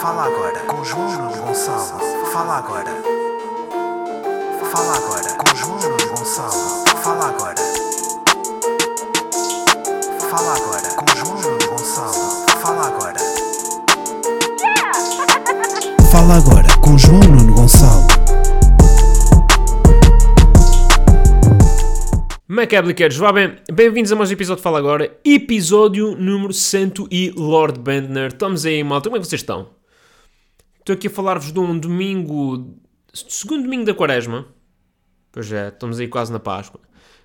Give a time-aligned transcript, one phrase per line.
[0.00, 2.00] Fala agora com João Gonçalo.
[2.30, 2.90] Fala agora.
[4.70, 6.84] Fala agora com João Gonçalo.
[7.02, 7.54] Fala agora.
[10.30, 12.46] Fala agora com João Gonçalo.
[12.60, 13.18] Fala agora.
[16.12, 18.06] Fala agora com João Nuno Gonçalo.
[22.46, 27.32] Macabliqueiros, vá bem, bem-vindos a mais um episódio de Fala Agora, episódio número 100 e
[27.36, 28.28] Lord Bendner.
[28.28, 29.76] Estamos aí, malta, como é que vocês estão?
[30.86, 32.78] Estou aqui a falar-vos de um domingo,
[33.12, 34.46] segundo domingo da quaresma,
[35.32, 36.80] pois é, estamos aí quase na Páscoa,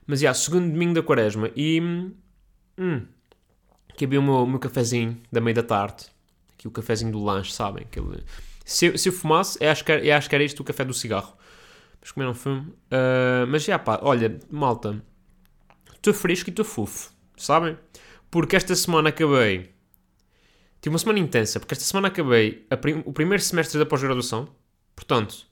[0.07, 3.05] mas já, segundo domingo da quaresma, e, hum,
[3.87, 6.05] aqui havia o meu, meu cafezinho da meia da tarde,
[6.55, 7.83] aqui o cafezinho do lanche, sabem?
[7.83, 8.23] Aquele,
[8.65, 10.63] se, eu, se eu fumasse, eu acho, que, era- eu acho que era isto o
[10.63, 11.37] café do cigarro.
[12.01, 15.03] Mas como eu não fumo, ah, mas já pá, olha, malta,
[15.93, 17.77] estou fresco e estou fofo, sabem?
[18.31, 19.69] Porque esta semana acabei.
[20.81, 24.49] Tive uma semana intensa, porque esta semana acabei prim- o primeiro semestre da pós-graduação.
[24.95, 25.45] Portanto,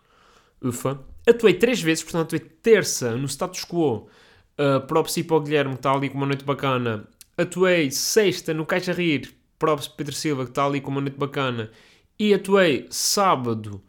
[0.61, 0.99] ufa.
[1.27, 4.09] Atuei três vezes, portanto, atuei terça no status quo
[4.57, 7.07] uh, props e para o Guilherme, que está ali com uma noite bacana.
[7.37, 11.69] Atuei sexta no Caixa Rir, props Pedro Silva, que está ali com uma noite bacana.
[12.17, 13.83] E atuei sábado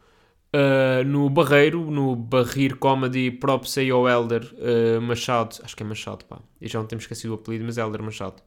[0.53, 5.87] Uh, no Barreiro, no Barrir Comedy, props aí ao Elder uh, Machado, acho que é
[5.87, 8.43] Machado, pá, e já não temos esquecido o apelido, mas é Elder Machado.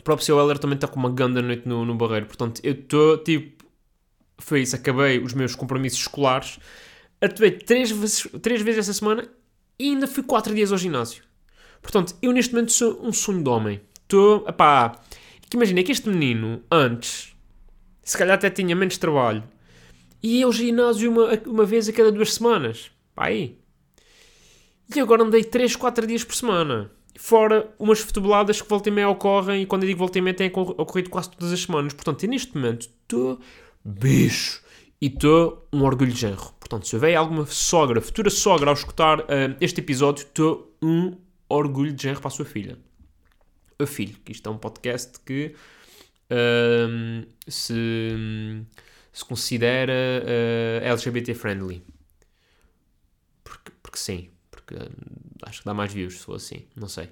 [0.00, 2.72] Props aí ao Elder também está com uma ganda noite no, no Barreiro, portanto, eu
[2.72, 3.64] estou tipo,
[4.38, 6.58] foi isso, acabei os meus compromissos escolares,
[7.20, 9.28] atuei três vezes, três vezes essa semana
[9.78, 11.24] e ainda fui quatro dias ao ginásio.
[11.80, 13.80] Portanto, eu neste momento sou um sonho de homem.
[14.02, 14.46] Estou,
[15.48, 17.34] que imagina que este menino, antes,
[18.02, 19.42] se calhar até tinha menos trabalho.
[20.22, 22.90] Ia ao ginásio uma, uma vez a cada duas semanas.
[23.14, 23.58] Pá, aí.
[24.94, 26.90] E agora andei 3, 4 dias por semana.
[27.18, 29.62] Fora umas futeboladas que volta e meia ocorrem.
[29.62, 31.92] E quando eu digo volta e meia, ocor- ocorrido quase todas as semanas.
[31.92, 33.38] Portanto, neste momento estou
[33.84, 34.62] bicho.
[35.00, 36.52] E estou um orgulho de genro.
[36.60, 41.16] Portanto, se houver alguma sogra, futura sogra, ao escutar ah, este episódio, estou um
[41.48, 42.78] orgulho de genro para a sua filha.
[43.78, 45.54] A filho, que isto é um podcast que
[46.30, 47.74] Ahm, se,
[49.12, 49.92] se considera
[50.82, 51.84] ah, LGBT friendly.
[53.44, 54.30] Porque, porque sim,
[54.76, 57.08] ah, acho que dá mais views se for assim, não sei.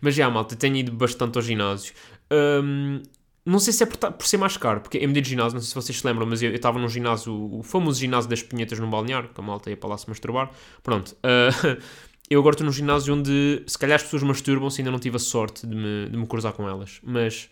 [0.00, 1.94] Mas já, malta, tenho ido bastante ao ginásio.
[2.30, 3.02] Ahm,
[3.44, 5.60] não sei se é por, por ser mais caro, porque em medida de ginásio, não
[5.60, 8.78] sei se vocês se lembram, mas eu estava num ginásio, o famoso ginásio das punhetas
[8.78, 10.50] no balneário, que a malta ia para lá se masturbar.
[10.82, 11.16] Pronto.
[11.22, 11.78] ah,
[12.30, 15.16] eu agora estou num ginásio onde se calhar as pessoas masturbam se ainda não tive
[15.16, 17.00] a sorte de me, de me cruzar com elas.
[17.02, 17.48] Mas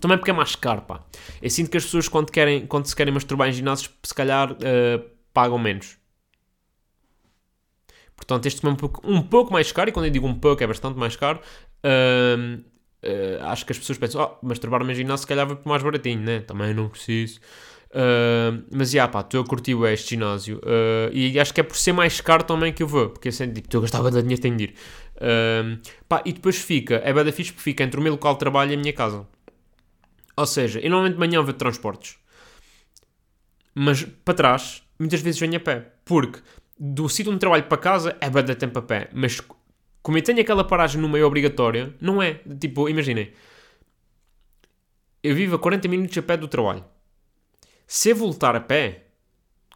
[0.00, 1.04] também porque é mais caro, pá.
[1.42, 4.56] Eu sinto que as pessoas quando, querem, quando se querem masturbar em ginásios, se calhar
[4.62, 5.96] eh, pagam menos.
[8.16, 10.62] Portanto, este é um pouco, um pouco mais caro, e quando eu digo um pouco
[10.62, 11.40] é bastante mais caro.
[13.02, 16.20] Eh, acho que as pessoas pensam, oh, masturbar-me em ginásio se calhar vai mais baratinho,
[16.22, 16.40] né?
[16.40, 17.40] Também não preciso.
[17.94, 20.60] Ahm, mas, já, pá, estou a curtir este ginásio.
[20.64, 23.54] Ah, e acho que é por ser mais caro também que eu vou, porque sempre
[23.54, 24.74] digo, estou a gastar de dinheiro, tenho de ir.
[25.20, 25.78] Ahm,
[26.08, 28.72] pá, e depois fica, é bada fixe porque fica entre o meu local de trabalho
[28.72, 29.26] e a minha casa.
[30.36, 32.16] Ou seja, eu normalmente de manhã vou de transportes.
[33.74, 35.92] Mas para trás, muitas vezes venho a pé.
[36.04, 36.40] Porque
[36.78, 39.08] do sítio onde trabalho para casa é bada tempo a pé.
[39.12, 39.40] Mas
[40.02, 42.40] como eu tenho aquela paragem no meio obrigatória, não é.
[42.60, 43.32] Tipo, imaginem.
[45.22, 46.84] Eu vivo a 40 minutos a pé do trabalho.
[47.86, 49.06] Se eu voltar a pé,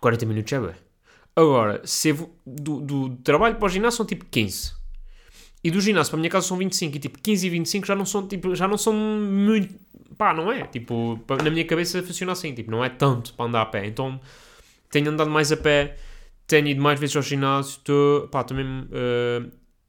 [0.00, 0.74] 40 minutos é bem.
[1.34, 4.72] Agora, se eu do, do trabalho para o ginásio são tipo 15.
[5.62, 6.96] E do ginásio para a minha casa são 25.
[6.96, 9.74] E tipo, 15 e 25 já não são, tipo, já não são muito.
[10.16, 10.66] Pá, não é?
[10.66, 12.54] Tipo, na minha cabeça funciona assim.
[12.54, 13.86] Tipo, não é tanto para andar a pé.
[13.86, 14.20] Então,
[14.90, 15.96] tenho andado mais a pé.
[16.50, 17.78] Tenho ido mais vezes ao ginásio.
[17.78, 18.66] Estou, pá, também.
[18.92, 19.42] eh,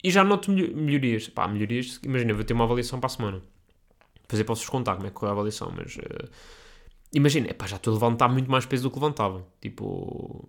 [0.03, 1.27] e já noto melho- melhorias.
[1.27, 1.99] Pá, melhorias.
[2.03, 3.41] Imagina, vou ter uma avaliação para a semana.
[4.31, 5.97] Eu posso-vos contar como é que foi a avaliação, mas.
[5.97, 6.27] eh,
[7.13, 9.45] imagina, epá, já estou a levantar muito mais peso do que levantava.
[9.61, 10.47] Tipo.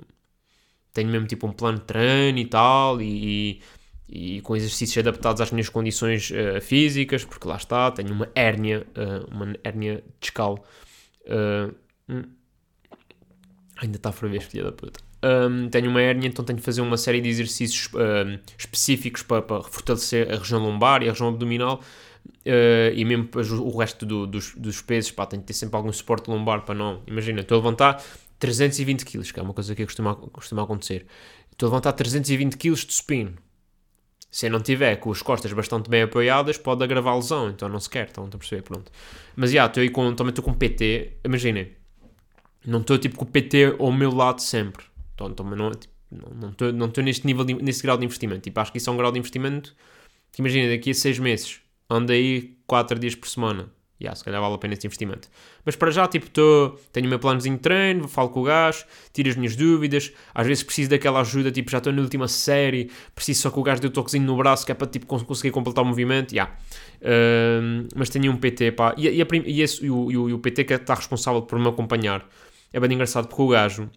[0.95, 3.01] Tenho mesmo tipo um plano de treino e tal.
[3.03, 3.61] E,
[4.09, 8.87] e com exercícios adaptados às minhas condições eh, físicas, porque lá está, tenho uma hérnia,
[8.95, 10.63] eh, uma hérnia discal.
[11.27, 11.71] Eh,
[12.09, 12.23] hum.
[13.77, 15.01] ainda está a ferver, filha da puta.
[15.25, 19.41] Um, tenho uma hérnia, então tenho de fazer uma série de exercícios um, específicos para,
[19.41, 21.81] para fortalecer a região lombar e a região abdominal.
[22.45, 23.29] Uh, e mesmo
[23.61, 26.75] o resto do- dos, dos pesos, pá, tenho de ter sempre algum suporte lombar para
[26.75, 27.03] não.
[27.07, 28.03] Imagina, estou a levantar
[28.39, 31.07] 320 kg, que é uma coisa que costuma, costuma acontecer.
[31.53, 33.35] Estou a levantar 320 kg de supino.
[34.31, 37.69] Se eu não tiver com as costas bastante bem apoiadas, pode agravar a lesão, então
[37.69, 38.91] não se quer, estão a perceber, pronto.
[39.37, 41.73] Mas já, estou aí com, também estou com PT, imaginem,
[42.65, 44.85] não estou tipo com PT ao meu lado sempre.
[45.15, 48.43] Então, também não tipo, não estou não estou neste nível, de- nesse grau de investimento.
[48.43, 49.75] Tipo, acho que isso é um grau de investimento
[50.33, 51.61] que imagina, daqui a seis meses,
[51.91, 53.71] ando aí 4 dias por semana
[54.03, 55.29] yeah, se calhar vale a pena esse investimento.
[55.65, 58.85] Mas para já, tipo, tô, tenho o meu planozinho de treino, falo com o gajo,
[59.13, 62.91] tiro as minhas dúvidas, às vezes preciso daquela ajuda, tipo, já estou na última série,
[63.15, 65.53] preciso só que o gajo dê o toquezinho no braço, que é para, tipo, conseguir
[65.53, 66.53] completar o movimento, yeah.
[67.01, 70.39] Uh, mas tenho um PT, pá, e, e, a, e, esse, e, o, e, o,
[70.39, 72.29] PT que está responsável por me acompanhar,
[72.73, 73.89] é bem engraçado porque o gajo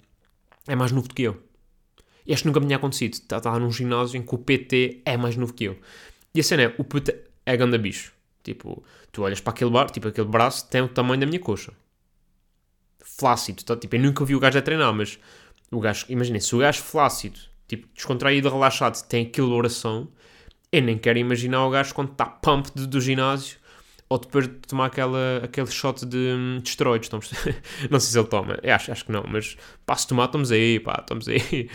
[0.68, 1.42] é mais novo do que eu.
[2.26, 3.14] E que nunca me tinha acontecido.
[3.14, 5.78] Está tá num ginásio em que o PT é mais novo que eu.
[6.34, 7.16] E a cena é, o PT
[7.46, 8.14] é ganda bicho.
[8.44, 11.72] Tipo, tu olhas para aquele bar, tipo, aquele braço tem o tamanho da minha coxa.
[13.00, 13.64] Flácido.
[13.64, 13.76] Tá?
[13.76, 15.20] Tipo, eu nunca vi o gajo a treinar, mas
[15.72, 20.08] o gajo, imaginem, se o gajo flácido, tipo, descontraído, relaxado, tem aquele oração,
[20.72, 23.58] eu nem quero imaginar o gajo quando está pump do, do ginásio
[24.10, 27.10] ou depois de tomar aquela, aquele shot de, de esteroides.
[27.90, 30.52] não sei se ele toma, eu acho, acho que não, mas pá, se tomar, estamos
[30.52, 31.70] aí, pá, estamos aí.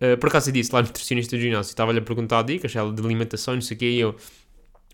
[0.00, 2.92] Uh, por acaso eu disse lá no nutricionista do ginásio, estava-lhe a perguntar dicas, ela
[2.92, 4.16] de alimentação, não sei o quê, e eu,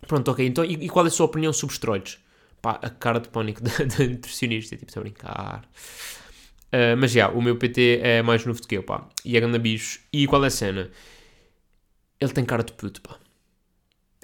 [0.06, 2.18] pronto, ok, então, e, e, qual é a sua opinião sobre esteroides?
[2.62, 5.68] Pá, a cara de pânico da, da nutricionista, tipo, a brincar.
[6.66, 9.40] Uh, mas já, o meu PT é mais novo do que eu, pá, e é
[9.40, 10.00] grande bicho.
[10.12, 10.90] E qual é a cena?
[12.20, 13.18] Ele tem cara de puto, pá.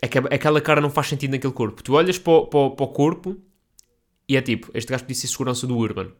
[0.03, 1.81] É que aquela cara não faz sentido naquele corpo.
[1.83, 3.41] Tu olhas para o, para, para o corpo
[4.29, 6.11] e é tipo, este gajo podia ser segurança do Urban.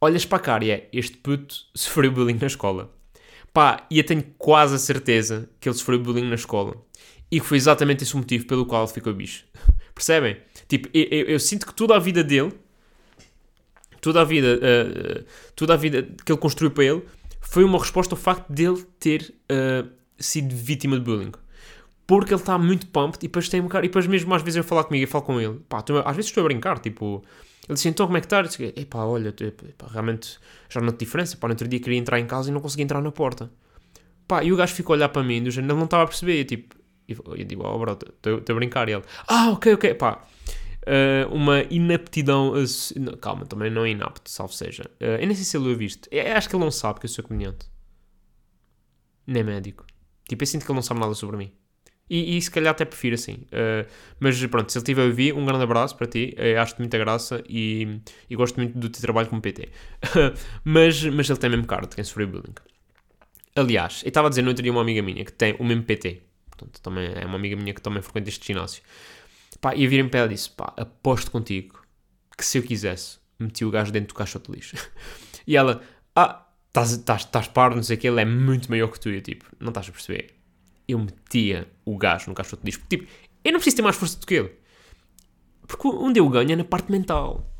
[0.00, 2.94] Olhas para a cara e é, este puto sofreu bullying na escola.
[3.52, 6.76] Pá, e eu tenho quase a certeza que ele sofreu bullying na escola.
[7.30, 9.44] E que foi exatamente esse o motivo pelo qual ele ficou bicho.
[9.94, 10.36] Percebem?
[10.68, 12.52] Tipo, eu, eu, eu, sinto que toda a vida dele,
[14.00, 15.24] toda a vida, uh,
[15.56, 17.02] toda a vida que ele construiu para ele,
[17.40, 19.88] foi uma resposta ao facto dele ter uh,
[20.18, 21.32] sido vítima de bullying.
[22.08, 23.84] Porque ele está muito pumped e depois tem um cara.
[23.84, 25.60] E depois mesmo às vezes eu falar comigo e falo com ele.
[25.68, 27.22] Pá, às vezes estou a brincar, tipo.
[27.68, 28.38] Ele disse, então como é que está?
[28.38, 30.38] Eu disse, epá, olha, epá, realmente
[30.70, 31.36] já não te diferença.
[31.36, 33.50] Pá, no outro dia queria entrar em casa e não conseguia entrar na porta.
[34.26, 36.06] Pá, e o gajo ficou a olhar para mim, do género, ele não estava a
[36.06, 36.40] perceber.
[36.40, 36.76] E, tipo,
[37.06, 38.88] eu digo, oh bro, estou a brincar.
[38.88, 40.24] E ele, ah, ok, ok, pá.
[40.80, 42.54] Uh, uma inaptidão.
[42.54, 44.84] Uh, calma, também não é inapto, salvo seja.
[44.98, 46.08] Uh, eu nem sei se ele o visto.
[46.10, 47.66] Eu acho que ele não sabe que eu sou comediante.
[49.26, 49.84] Nem médico.
[50.26, 51.52] Tipo, eu sinto que ele não sabe nada sobre mim.
[52.10, 53.34] E, e se calhar até prefiro assim.
[53.52, 53.86] Uh,
[54.18, 56.34] mas pronto, se ele estiver a ouvir, um grande abraço para ti.
[56.38, 59.68] Uh, Acho-te muita graça e, e, gosto muito do teu trabalho como PT.
[60.64, 62.54] mas, mas ele tem mesmo cara de quem bullying.
[63.54, 65.82] Aliás, eu estava a dizer no outro dia uma amiga minha que tem o mesmo
[65.82, 66.22] PT.
[66.50, 68.82] Portanto, também é uma amiga minha que também frequenta este ginásio.
[69.60, 71.82] Pá, e a vir em pé disse: pá, aposto contigo
[72.36, 74.76] que se eu quisesse, meti o gajo dentro do caixote de lixo.
[75.46, 75.82] e ela,
[76.14, 79.10] ah, estás par, não sei o que, ele é muito maior que tu.
[79.10, 80.38] E eu tipo, não estás a perceber
[80.88, 82.84] eu metia o gajo no caixote disco.
[82.88, 83.06] Tipo,
[83.44, 84.52] eu não preciso ter mais força do que ele.
[85.66, 87.50] Porque onde eu ganho é na parte mental.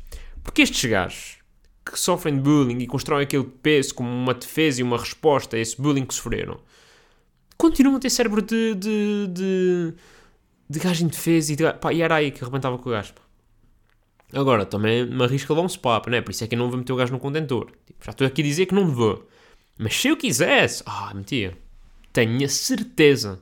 [0.43, 1.37] Porque estes gajos
[1.85, 5.59] que sofrem de bullying e constroem aquele peso como uma defesa e uma resposta a
[5.59, 6.59] esse bullying que sofreram,
[7.57, 9.93] continuam a ter cérebro de, de, de,
[10.69, 13.13] de gajo indefeso e, de, pá, e era aí que arrebentava com o gajo.
[14.31, 16.21] Agora, também me arrisco a levar um spap, né?
[16.21, 17.71] Por isso é que eu não vou meter o gajo no contentor.
[17.87, 19.27] Tipo, já estou aqui a dizer que não vou.
[19.79, 21.57] Mas se eu quisesse, ah, metia
[22.13, 23.39] tenho a certeza,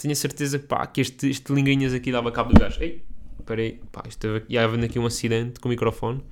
[0.00, 2.82] tenho a certeza pá, que este, este linguinhas aqui dava cabo do gajo.
[2.82, 3.04] Ei,
[3.38, 6.24] espera aí, pá, estava ia havendo aqui um acidente com o microfone.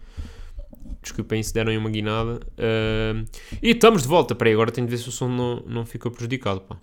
[1.02, 2.40] Desculpem se deram uma guinada.
[2.56, 3.28] Uh,
[3.62, 4.32] e estamos de volta.
[4.32, 6.76] Espera aí, agora tenho de ver se o som não, não ficou prejudicado, pá.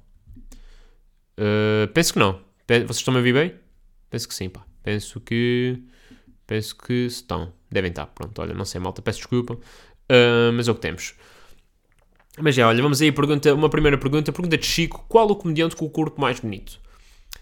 [1.37, 2.39] Uh, penso que não.
[2.67, 3.53] Vocês estão a ouvir bem?
[4.09, 4.65] Penso que sim, pá.
[4.83, 5.81] Penso que...
[6.47, 7.51] Penso que estão.
[7.71, 8.05] Devem estar.
[8.05, 9.01] Pronto, olha, não sei, malta.
[9.01, 9.55] Peço desculpa.
[9.55, 11.15] Uh, mas é o que temos.
[12.39, 14.31] Mas já, olha, vamos aí pergunta, uma primeira pergunta.
[14.31, 16.79] Pergunta de Chico: Qual o comediante com o corpo mais bonito?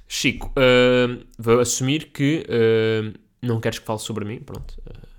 [0.08, 4.76] Chico, uh, vou assumir que uh, não queres que fale sobre mim, pronto.
[4.88, 5.14] Uh,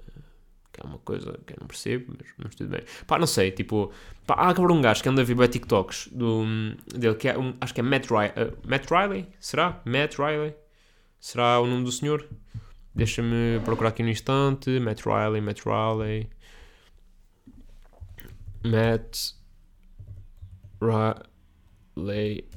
[0.72, 2.82] que é uma coisa que eu não percebo, mas, mas tudo bem.
[3.06, 3.92] Pá, não sei, tipo,
[4.26, 6.44] pá, há agora um gajo que anda a ver TikToks do,
[6.94, 8.32] dele, que é um, acho que é Matt, Riley,
[8.66, 9.26] Matt Riley?
[9.40, 9.80] Será?
[9.84, 10.54] Matt Riley?
[11.20, 12.26] Será o nome do senhor?
[12.94, 14.78] Deixa-me procurar aqui no instante.
[14.78, 16.28] Matt Riley, Matt Riley.
[18.62, 19.34] Matt
[20.84, 22.48] Riley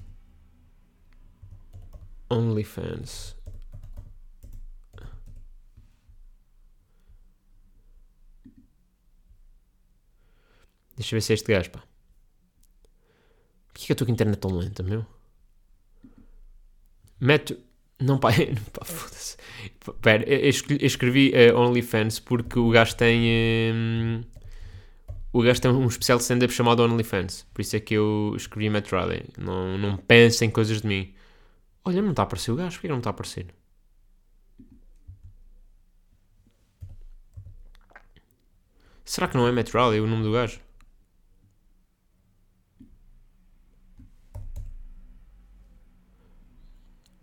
[2.30, 3.36] OnlyFans.
[10.96, 11.84] Deixa eu ver se é este gajo, pá.
[13.68, 15.06] Porquê que eu estou com a internet tão lenta, meu?
[17.20, 17.58] Mete.
[18.00, 18.30] Não, pá,
[18.74, 19.38] pá foda-se.
[20.02, 23.30] Pera, eu escrevi uh, OnlyFans porque o gajo tem.
[23.72, 24.37] Uh,
[25.38, 27.46] o gajo tem um especial stand-up chamado OnlyFans.
[27.54, 29.26] Por isso é que eu escrevi Matt Riley.
[29.38, 31.14] Não, não pensem coisas de mim.
[31.86, 32.76] Olha, não está a aparecer o gajo.
[32.78, 33.48] Porquê não está a aparecer?
[39.06, 40.60] Será que não é Matt Riley o nome do gajo?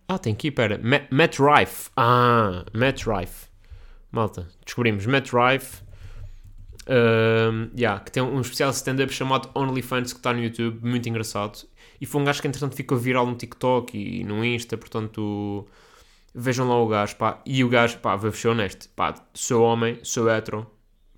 [0.09, 0.79] Ah, tem aqui, pera.
[0.79, 1.91] Matt, Matt Rife.
[1.97, 3.49] Ah, Matt Rife.
[4.13, 5.83] malta, descobrimos Matt Rife,
[6.89, 11.67] um, yeah, que tem um especial stand-up chamado OnlyFans que está no YouTube, muito engraçado.
[12.01, 15.67] E foi um gajo que entretanto ficou viral no TikTok e no Insta, portanto
[16.35, 17.41] vejam lá o gajo, pá.
[17.47, 20.67] E o gajo, pá, vou ser honesto, pá, sou homem, sou hetero,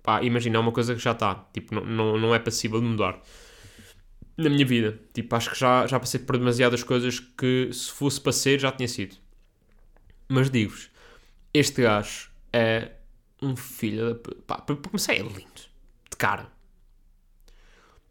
[0.03, 2.87] pá, imagina, é uma coisa que já está, tipo, não, não, não é passível de
[2.87, 3.19] mudar
[4.37, 4.99] na minha vida.
[5.13, 8.71] Tipo, acho que já, já passei por demasiadas coisas que se fosse para ser já
[8.71, 9.15] tinha sido.
[10.29, 10.89] Mas digo-vos,
[11.53, 12.91] este gajo é
[13.41, 14.33] um filho da.
[14.45, 15.67] Pá, para começar, é lindo.
[16.09, 16.47] De cara.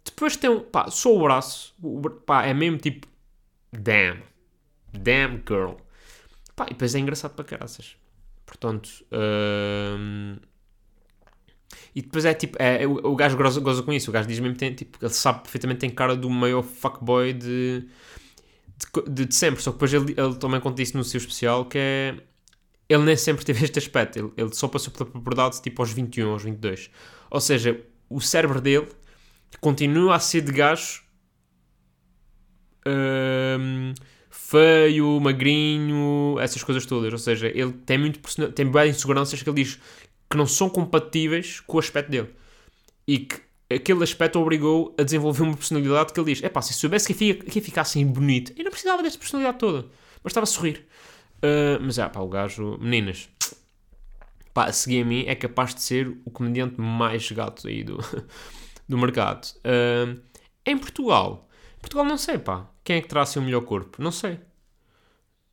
[0.04, 0.60] Depois tem um.
[0.60, 1.74] Pá, só o braço.
[1.82, 3.06] O, pá, é mesmo tipo.
[3.72, 4.22] Damn.
[4.92, 5.74] Damn girl.
[6.54, 7.96] Pá, e depois é engraçado para caraças.
[8.46, 9.04] Portanto.
[9.12, 10.36] Hum,
[11.94, 12.56] e depois é tipo.
[12.60, 14.10] É, é, o, o gajo goza, goza com isso.
[14.10, 17.88] O gajo diz mesmo tem, tipo, ele sabe perfeitamente tem cara do maior fuckboy de,
[18.78, 19.62] de, de, de sempre.
[19.62, 22.16] Só que depois ele, ele também conta isso no seu especial que é.
[22.88, 24.18] Ele nem sempre teve este aspecto.
[24.18, 26.90] Ele, ele só passou pela puberdade tipo aos 21, aos 22.
[27.30, 28.86] Ou seja, o cérebro dele
[29.60, 31.02] continua a ser de gajo.
[32.86, 33.92] hum,
[34.30, 37.12] feio, magrinho, essas coisas todas.
[37.12, 38.20] Ou seja, ele tem muito
[38.52, 39.78] tem bem inseguranças que ele diz
[40.30, 42.28] que não são compatíveis com o aspecto dele.
[43.06, 43.40] E que
[43.70, 47.24] aquele aspecto obrigou a desenvolver uma personalidade que ele diz: é pá, se soubesse que
[47.24, 49.86] ia, que ia ficar assim bonito, eu não precisava dessa personalidade toda,
[50.22, 50.85] bastava sorrir.
[51.36, 53.28] Uh, mas é pá, o gajo, meninas,
[54.54, 57.98] pá, a seguir a mim é capaz de ser o comediante mais gato aí do,
[58.88, 59.46] do mercado.
[59.58, 60.20] Uh,
[60.64, 61.48] em Portugal,
[61.80, 64.02] Portugal não sei, pá, quem é que terá assim o melhor corpo?
[64.02, 64.40] Não sei.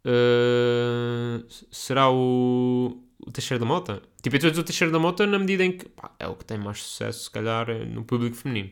[0.06, 4.02] Uh, será o, o Teixeira da Mota?
[4.22, 6.46] Tipo, eu estou o Teixeira da Mota na medida em que pá, é o que
[6.46, 8.72] tem mais sucesso, se calhar, no público feminino.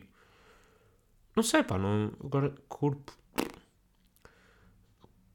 [1.36, 2.12] Não sei, pá, não...
[2.22, 3.12] agora, corpo.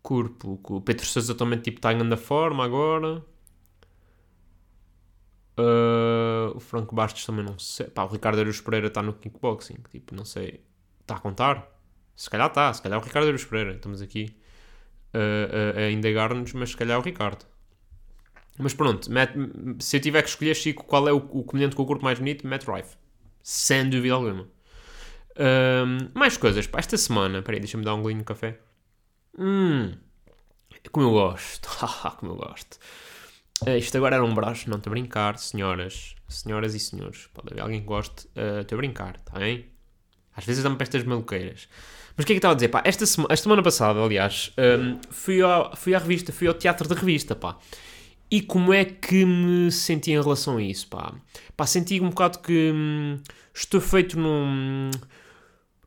[0.08, 0.58] Corpo.
[0.70, 3.22] O Pedro Sousa também tipo, está em grande forma agora.
[5.60, 7.88] Uh, o Franco Bastos também não sei.
[7.88, 9.80] Pá, o Ricardo Aruz Pereira está no kickboxing.
[9.92, 10.64] Tipo, não sei.
[11.02, 11.70] Está a contar?
[12.16, 12.74] Se calhar está.
[12.74, 13.74] Se calhar o Ricardo Aruz Pereira.
[13.74, 14.34] Estamos aqui
[15.14, 17.46] uh, uh, a indagar-nos, mas se calhar o Ricardo.
[18.58, 19.10] Mas pronto,
[19.80, 22.18] se eu tiver que escolher, Chico, qual é o, o comediante com o corpo mais
[22.18, 22.48] bonito?
[22.48, 22.96] Matt Rife.
[23.44, 24.48] Sem dúvida alguma.
[25.38, 26.66] Um, mais coisas.
[26.66, 27.42] Pá, esta semana...
[27.42, 28.58] Peraí, deixa-me dar um golinho de café.
[29.38, 29.94] Hum...
[30.92, 31.70] Como eu gosto.
[32.18, 32.78] como eu gosto.
[33.66, 34.70] Uh, isto agora era um braço.
[34.70, 36.16] Não, estou a brincar, senhoras.
[36.28, 37.28] Senhoras e senhores.
[37.34, 38.28] Pode haver alguém que goste.
[38.28, 39.66] Uh, a brincar, está bem?
[40.36, 41.68] Às vezes dá-me para estas maluqueiras.
[42.16, 42.70] Mas o que é que estava a dizer?
[42.70, 46.88] Pá, esta, esta semana passada, aliás, um, fui, ao, fui à revista, fui ao teatro
[46.88, 47.58] da revista, pá.
[48.30, 51.14] E como é que me senti em relação a isso, pá?
[51.56, 53.20] Pá, senti um bocado que hum,
[53.54, 54.92] estou feito num,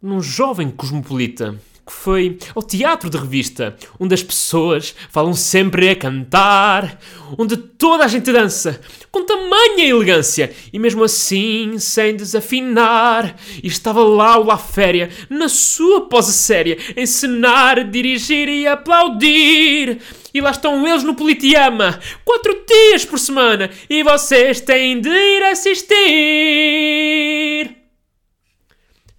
[0.01, 5.97] num jovem cosmopolita que foi ao teatro de revista, onde as pessoas falam sempre a
[5.97, 7.01] cantar,
[7.37, 8.81] onde toda a gente dança
[9.11, 13.35] com tamanha elegância e mesmo assim sem desafinar.
[13.61, 19.99] E estava lá o La Féria, na sua pose séria, encenar, dirigir e aplaudir.
[20.33, 25.43] E lá estão eles no Politeama, quatro dias por semana, e vocês têm de ir
[25.43, 25.97] assistir.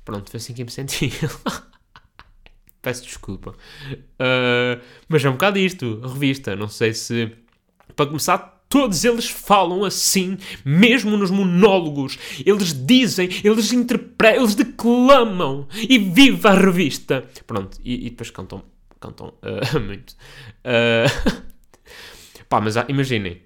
[0.05, 1.11] Pronto, foi assim que me senti.
[2.81, 3.51] Peço desculpa.
[3.91, 6.55] Uh, mas é um bocado isto, revista.
[6.55, 7.31] Não sei se.
[7.95, 12.17] Para começar, todos eles falam assim, mesmo nos monólogos.
[12.43, 15.67] Eles dizem, eles interpretam, eles declamam.
[15.75, 17.25] E viva a revista!
[17.45, 18.63] Pronto, e, e depois cantam,
[18.99, 20.15] cantam uh, muito.
[20.65, 21.41] Uh,
[22.49, 23.41] pá, mas imaginem.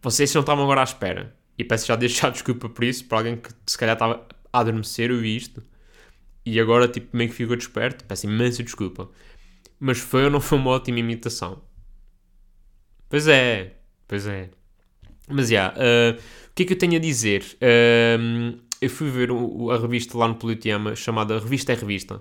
[0.00, 1.34] Vocês não estavam agora à espera.
[1.58, 5.10] E peço já deixar desculpa por isso, para alguém que se calhar estava a adormecer,
[5.10, 5.62] eu vi isto.
[6.46, 8.04] E agora, tipo, meio que ficou desperto.
[8.04, 9.08] Peço imensa desculpa.
[9.80, 11.62] Mas foi ou não foi uma ótima imitação?
[13.08, 13.76] Pois é,
[14.08, 14.50] pois é.
[15.28, 17.44] Mas, já, yeah, uh, o que é que eu tenho a dizer?
[17.56, 22.20] Uh, eu fui ver o, a revista lá no Politeama, chamada Revista é Revista,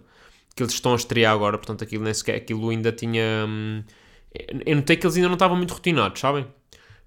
[0.55, 3.45] que eles estão a estrear agora, portanto aquilo nem sequer, aquilo ainda tinha...
[3.47, 3.83] Um,
[4.65, 6.47] eu notei que eles ainda não estavam muito rotinados, sabem?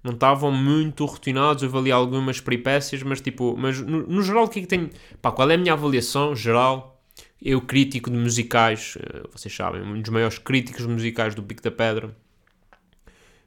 [0.03, 4.47] Não estavam muito rotinados, eu avaliei algumas peripécias, mas tipo, mas no, no geral o
[4.47, 4.89] que é que tenho...
[5.21, 6.96] Pá, qual é a minha avaliação geral?
[7.41, 11.71] Eu, crítico de musicais, eh, vocês sabem, um dos maiores críticos musicais do Pico da
[11.71, 12.15] Pedra.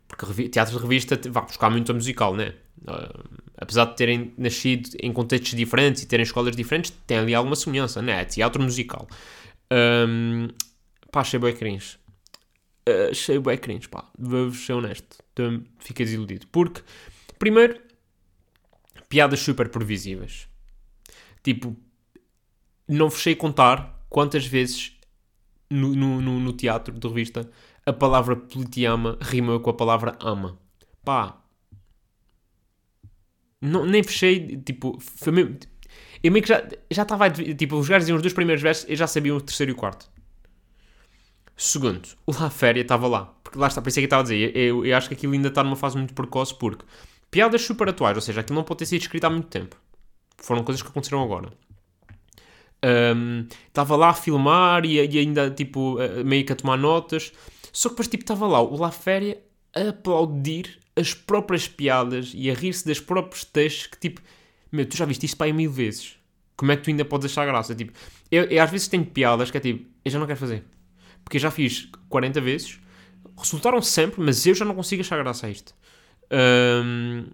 [0.06, 2.54] Porque teatro de revista vai buscar muito a musical, né?
[2.82, 7.54] Uh, apesar de terem nascido em contextos diferentes e terem escolas diferentes, tem ali alguma
[7.54, 8.22] semelhança, né?
[8.22, 9.08] É teatro musical.
[9.70, 10.48] Um,
[11.12, 11.96] pá, achei bem cringe.
[12.88, 14.10] Uh, achei bem cringe, pá.
[14.18, 15.18] Vou-vos ser honesto.
[15.32, 16.46] Então, fiquei desiludido.
[16.48, 16.82] Porque,
[17.38, 17.80] primeiro,
[19.08, 20.48] piadas super previsíveis.
[21.42, 21.76] Tipo,
[22.90, 24.96] não sei contar quantas vezes
[25.70, 27.48] no, no, no, teatro de revista
[27.86, 30.58] a palavra politiama rima com a palavra ama.
[31.04, 31.40] Pá.
[33.60, 35.58] Não, nem fechei, tipo, foi mesmo,
[36.22, 38.96] eu meio que já, já estava, tipo, os gajos diziam os dois primeiros versos, eu
[38.96, 40.10] já sabia o terceiro e o quarto.
[41.56, 43.26] Segundo, o La Féria estava lá.
[43.44, 44.56] Porque lá está, por isso é que eu estava a dizer.
[44.56, 46.84] Eu, eu acho que aquilo ainda está numa fase muito precoce, porque
[47.30, 49.76] piadas super atuais, ou seja, aquilo não pode ter sido escrito há muito tempo.
[50.38, 51.52] Foram coisas que aconteceram agora.
[52.84, 57.32] Um, Estava lá a filmar e, e ainda, tipo, meio que a tomar notas.
[57.72, 59.40] Só que depois, tipo, estava lá o La Féria
[59.74, 64.20] a aplaudir as próprias piadas e a rir-se dos próprios textos que, tipo,
[64.70, 66.16] meu, tu já viste isto para aí mil vezes.
[66.56, 67.74] Como é que tu ainda podes achar graça?
[67.74, 67.92] Tipo,
[68.30, 70.64] eu, eu às vezes tenho piadas que é tipo, eu já não quero fazer.
[71.24, 72.78] Porque eu já fiz 40 vezes,
[73.36, 75.74] resultaram sempre, mas eu já não consigo achar graça a isto.
[76.30, 77.26] Ahm,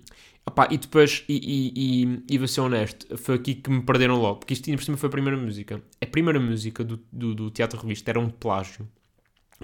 [0.49, 4.21] opá, e depois, e, e, e, e vou ser honesto, foi aqui que me perderam
[4.21, 5.83] logo, porque isto por cima foi a primeira música.
[6.01, 8.89] A primeira música do, do, do Teatro Revista era um plágio.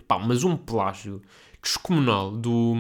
[0.09, 1.23] Pá, mas um plágio
[1.63, 2.75] descomunal do,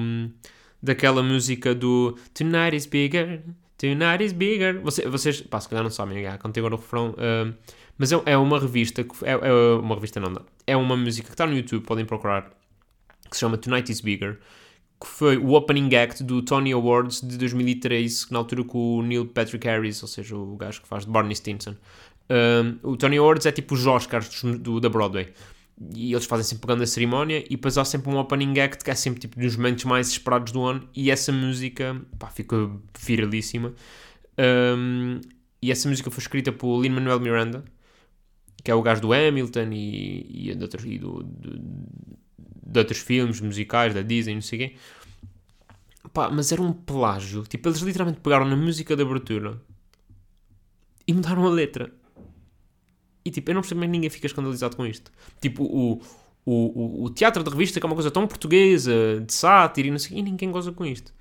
[0.82, 3.42] daquela música do Tonight is bigger,
[3.78, 4.80] tonight is bigger.
[4.80, 7.14] Vocês, vocês pá, se calhar não sabem, já, cantei agora o refrão.
[7.18, 7.54] ahm,
[7.98, 11.34] mas é, é uma revista, que, é, é uma revista não, é uma música que
[11.34, 12.50] está no YouTube, podem procurar,
[13.30, 14.40] que se chama Tonight is Bigger,
[15.02, 19.26] que foi o opening act do Tony Awards de 2013, na altura com o Neil
[19.26, 21.74] Patrick Harris, ou seja, o gajo que faz de Barney Stinson.
[22.30, 25.32] Um, o Tony Awards é tipo os Oscars do, da Broadway.
[25.94, 28.90] E eles fazem sempre pegando a cerimónia e depois há sempre um opening act que
[28.90, 33.74] é sempre tipo dos momentos mais esperados do ano e essa música pá, ficou viralíssima.
[34.38, 35.20] Um,
[35.60, 37.64] e essa música foi escrita por Lin-Manuel Miranda,
[38.62, 41.52] que é o gajo do Hamilton e, e do, do-
[42.62, 44.76] de outros filmes musicais da Disney, não sei o quê.
[46.12, 47.42] Pá, mas era um plágio.
[47.44, 49.60] Tipo, eles literalmente pegaram na música de abertura
[51.06, 51.92] e mudaram a letra.
[53.24, 55.10] E tipo, eu não percebo bem que ninguém fica escandalizado com isto.
[55.40, 56.02] Tipo, o,
[56.44, 59.90] o, o, o teatro de revista, que é uma coisa tão portuguesa, de sátira e
[59.90, 61.12] não sei o e ninguém goza com isto.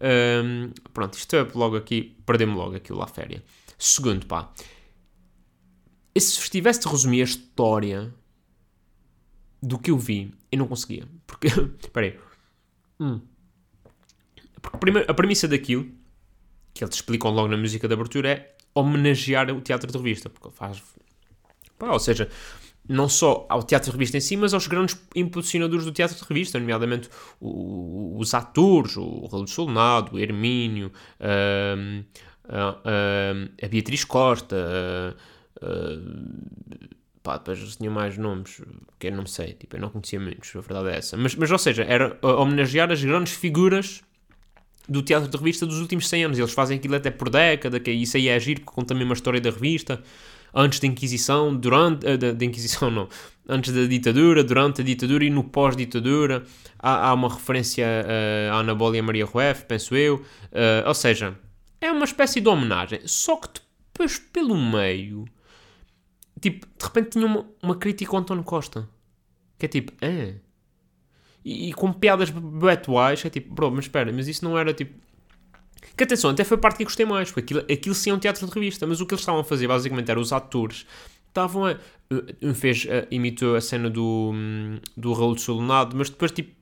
[0.00, 3.42] Ahm, pronto, isto é logo aqui, perdemos logo aquilo lá féria.
[3.78, 4.50] Segundo, pá,
[6.16, 8.14] se tivesse de resumir a história
[9.62, 11.06] do que eu vi, eu não conseguia.
[11.26, 11.48] Porque,
[11.80, 12.16] espera.
[12.98, 13.20] Hum.
[14.60, 15.88] Porque a premissa daquilo,
[16.74, 20.28] que eles explicam logo na música de abertura, é homenagear o teatro de revista.
[20.28, 20.82] Porque faz.
[21.78, 22.28] Pá, ou seja,
[22.88, 26.22] não só ao teatro de revista em si, mas aos grandes impulsionadores do teatro de
[26.24, 27.08] revista, nomeadamente
[27.40, 32.02] o- os atores, o Raul Solnado, o Hermínio, ahm,
[32.48, 35.16] a, a- a Beatriz Costa,
[37.22, 38.62] pá, depois tinha mais nomes
[38.98, 41.16] que eu não sei, tipo, eu não conhecia muitos, a verdade é essa.
[41.16, 44.02] Mas, mas ou seja, era uh, homenagear as grandes figuras
[44.88, 46.38] do teatro de revista dos últimos 100 anos.
[46.38, 49.14] Eles fazem aquilo até por década, que isso aí é giro, porque conta mesmo a
[49.14, 50.02] história da revista.
[50.52, 52.04] Antes da Inquisição, durante.
[52.04, 53.08] eh, da, da Inquisição não.
[53.48, 56.42] Antes da ditadura, durante a ditadura e no pós-ditadura.
[56.76, 60.24] Há, há uma referência eh, à Ana e Maria Rueff, penso eu.
[60.50, 61.38] Eh, ou seja,
[61.80, 63.00] é uma espécie de homenagem.
[63.04, 63.48] Só que
[63.92, 65.24] depois, pelo meio.
[66.40, 68.88] Tipo, de repente tinha uma, uma crítica ao António Costa.
[69.58, 70.34] Que é tipo, ah.
[71.44, 74.94] E, e com piadas que é tipo, bro, mas espera, mas isso não era tipo.
[75.96, 78.18] Que atenção, até foi a parte que gostei mais, porque aquilo, aquilo sim é um
[78.18, 80.86] teatro de revista, mas o que eles estavam a fazer basicamente era os atores
[81.28, 81.76] estavam a.
[82.42, 86.52] Um fez, eh, imitou a cena do, hum, do Raul de Solonado, mas depois tipo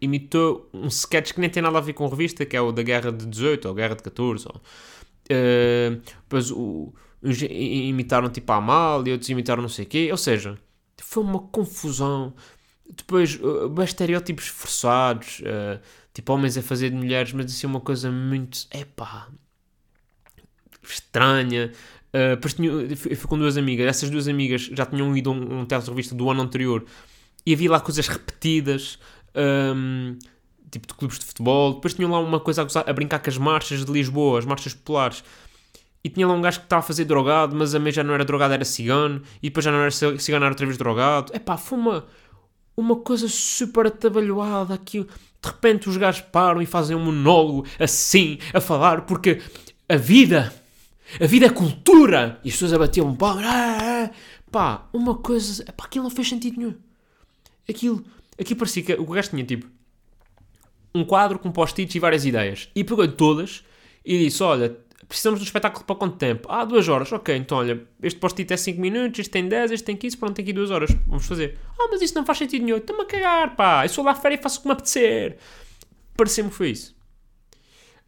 [0.00, 2.82] imitou um sketch que nem tem nada a ver com revista, que é o da
[2.82, 4.46] Guerra de 18 ou Guerra de 14.
[4.46, 4.60] Ou,
[5.28, 10.16] eh, depois o, uns imitaram tipo a Amália, outros imitaram não sei o quê, ou
[10.16, 10.58] seja,
[10.98, 12.34] foi uma confusão.
[12.88, 15.80] Depois, uh, estereótipos forçados, uh,
[16.14, 19.28] tipo homens a fazer de mulheres, mas assim uma coisa muito, epá,
[20.82, 21.72] estranha.
[22.08, 25.32] Uh, depois tinha, fui fui com duas amigas, essas duas amigas já tinham ido a
[25.32, 26.84] um, um teatro revista do ano anterior
[27.44, 28.98] e havia lá coisas repetidas,
[29.74, 30.16] um,
[30.70, 31.74] tipo de clubes de futebol.
[31.74, 34.44] Depois tinham lá uma coisa a, gozar- a brincar com as marchas de Lisboa, as
[34.44, 35.22] marchas populares.
[36.06, 38.14] E tinha lá um gajo que estava a fazer drogado, mas a mãe já não
[38.14, 39.20] era drogado, era cigano.
[39.42, 41.34] E depois já não era ci- cigano, era outra vez drogado.
[41.34, 42.06] Epá, foi uma,
[42.76, 45.00] uma coisa super atabalhoada aqui.
[45.02, 45.08] De
[45.48, 49.42] repente os gajos param e fazem um monólogo assim, a falar, porque
[49.88, 50.54] a vida,
[51.20, 52.38] a vida é cultura.
[52.44, 53.44] E as pessoas abatiam palmas.
[53.44, 54.10] Ah, ah.
[54.48, 55.64] Pá, uma coisa...
[55.64, 56.74] Epá, aquilo não fez sentido nenhum.
[57.68, 58.04] Aquilo,
[58.40, 59.66] aquilo parecia que o gajo tinha tipo
[60.94, 62.68] um quadro com post-its e várias ideias.
[62.76, 63.64] E pegou todas
[64.04, 66.48] e disse: Olha, precisamos de um espetáculo para quanto tempo?
[66.50, 67.10] Ah, duas horas.
[67.12, 70.34] Ok, então olha, este post-it é 5 minutos, este tem 10, este tem 15, pronto,
[70.34, 70.90] tem aqui duas horas.
[71.06, 71.58] Vamos fazer.
[71.78, 72.78] Ah, mas isso não faz sentido nenhum.
[72.78, 73.84] Estou-me a cagar, pá.
[73.84, 75.38] Eu sou lá fora e faço o que me apetecer.
[76.16, 76.96] Pareceu-me foi isso.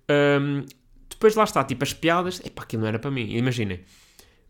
[0.09, 0.65] Ahm,
[1.09, 2.41] depois lá está, tipo, as piadas.
[2.45, 3.31] Epá, aquilo não era para mim.
[3.37, 3.85] Imaginem,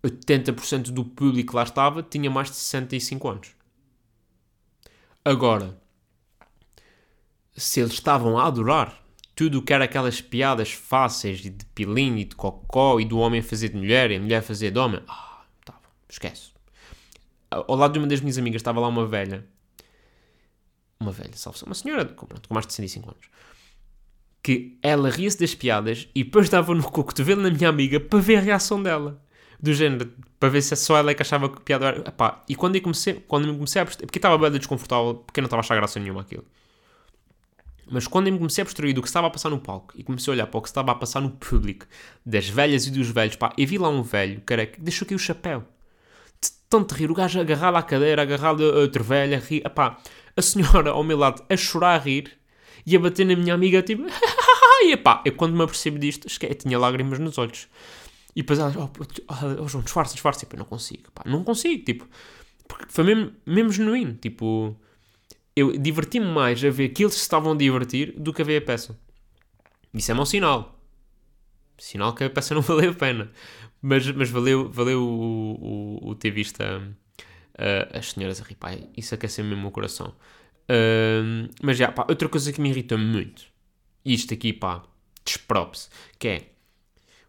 [0.02, 3.50] 80% do público que lá estava tinha mais de 65 anos.
[5.24, 5.78] Agora,
[7.56, 9.02] se eles estavam a adorar,
[9.38, 13.40] tudo o que era aquelas piadas fáceis de pilinho e de cocó e do homem
[13.40, 15.00] fazer de mulher e a mulher fazer de homem.
[15.06, 16.50] Ah, tá, esquece.
[17.48, 19.46] Ao lado de uma das minhas amigas estava lá uma velha.
[20.98, 23.26] Uma velha, salve uma senhora pronto, com mais de 65 anos.
[24.42, 28.38] Que ela ria-se das piadas e depois dava no cotovelo na minha amiga para ver
[28.38, 29.22] a reação dela.
[29.62, 32.08] Do género, para ver se só ela é que achava que a piada era.
[32.08, 33.86] Epá, e quando eu comecei, quando eu comecei a.
[33.86, 36.44] Porque estava bem desconfortável, porque eu não estava a achar graça nenhuma aquilo.
[37.90, 40.02] Mas quando eu me comecei a perceber do que estava a passar no palco e
[40.02, 41.86] comecei a olhar para o que estava a passar no público,
[42.24, 45.14] das velhas e dos velhos, pá, eu vi lá um velho, cara, que deixou aqui
[45.14, 45.64] o chapéu.
[46.40, 49.98] De tanto rir, o gajo agarrado à cadeira, agarrado a outra velha, rir, pá,
[50.36, 52.32] a senhora ao meu lado a chorar a rir
[52.86, 54.04] e a bater na minha amiga, tipo,
[54.84, 57.68] e pá, eu quando me apercebo disto, esquece, tinha lágrimas nos olhos.
[58.36, 58.90] E depois ela, oh,
[59.28, 62.06] oh, oh João, disfarça, disfarça, tipo, eu não consigo, pá, não consigo, tipo,
[62.68, 64.76] porque foi mesmo, mesmo genuíno, tipo
[65.58, 68.62] eu diverti-me mais a ver que eles se estavam a divertir do que a ver
[68.62, 68.98] a peça.
[69.92, 70.80] Isso é mau sinal.
[71.76, 73.30] Sinal que a peça não valeu a pena.
[73.80, 76.60] Mas, mas valeu, valeu o, o, o ter visto
[77.92, 78.54] as senhoras a rir.
[78.54, 80.14] Pá, isso aqueceu mesmo o coração.
[80.70, 83.44] Uh, mas já, pá, outra coisa que me irrita muito.
[84.04, 84.82] Isto aqui, pá,
[85.24, 85.90] desprops.
[86.18, 86.52] Que é...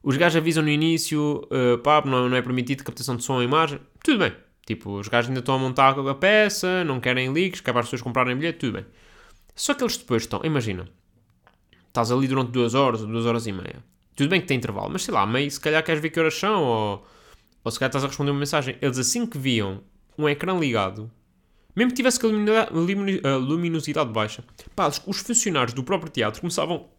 [0.01, 3.43] Os gajos avisam no início, uh, pá, não, não é permitido captação de som ou
[3.43, 3.79] imagem.
[4.03, 7.71] Tudo bem Tipo, os gajos ainda estão a montar a peça, não querem leaks, quer
[7.71, 8.85] para as pessoas comprarem bilhete, tudo bem.
[9.55, 10.87] Só que eles depois estão, imagina,
[11.87, 13.83] estás ali durante duas horas ou duas horas e meia.
[14.15, 16.35] Tudo bem que tem intervalo, mas sei lá, meio se calhar queres ver que horas
[16.35, 17.07] são, ou,
[17.63, 18.77] ou se calhar estás a responder uma mensagem.
[18.79, 19.81] Eles assim que viam
[20.15, 21.09] um ecrã ligado,
[21.75, 24.43] mesmo que tivesse com a luminosidade baixa,
[24.75, 26.91] pá, os funcionários do próprio teatro começavam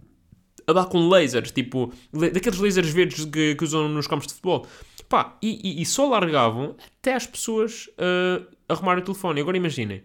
[0.67, 4.67] a dar com lasers, tipo, daqueles lasers verdes que, que usam nos campos de futebol.
[5.11, 9.41] Pá, e, e, e só largavam até as pessoas uh, arrumarem o telefone.
[9.41, 10.05] Agora imaginem,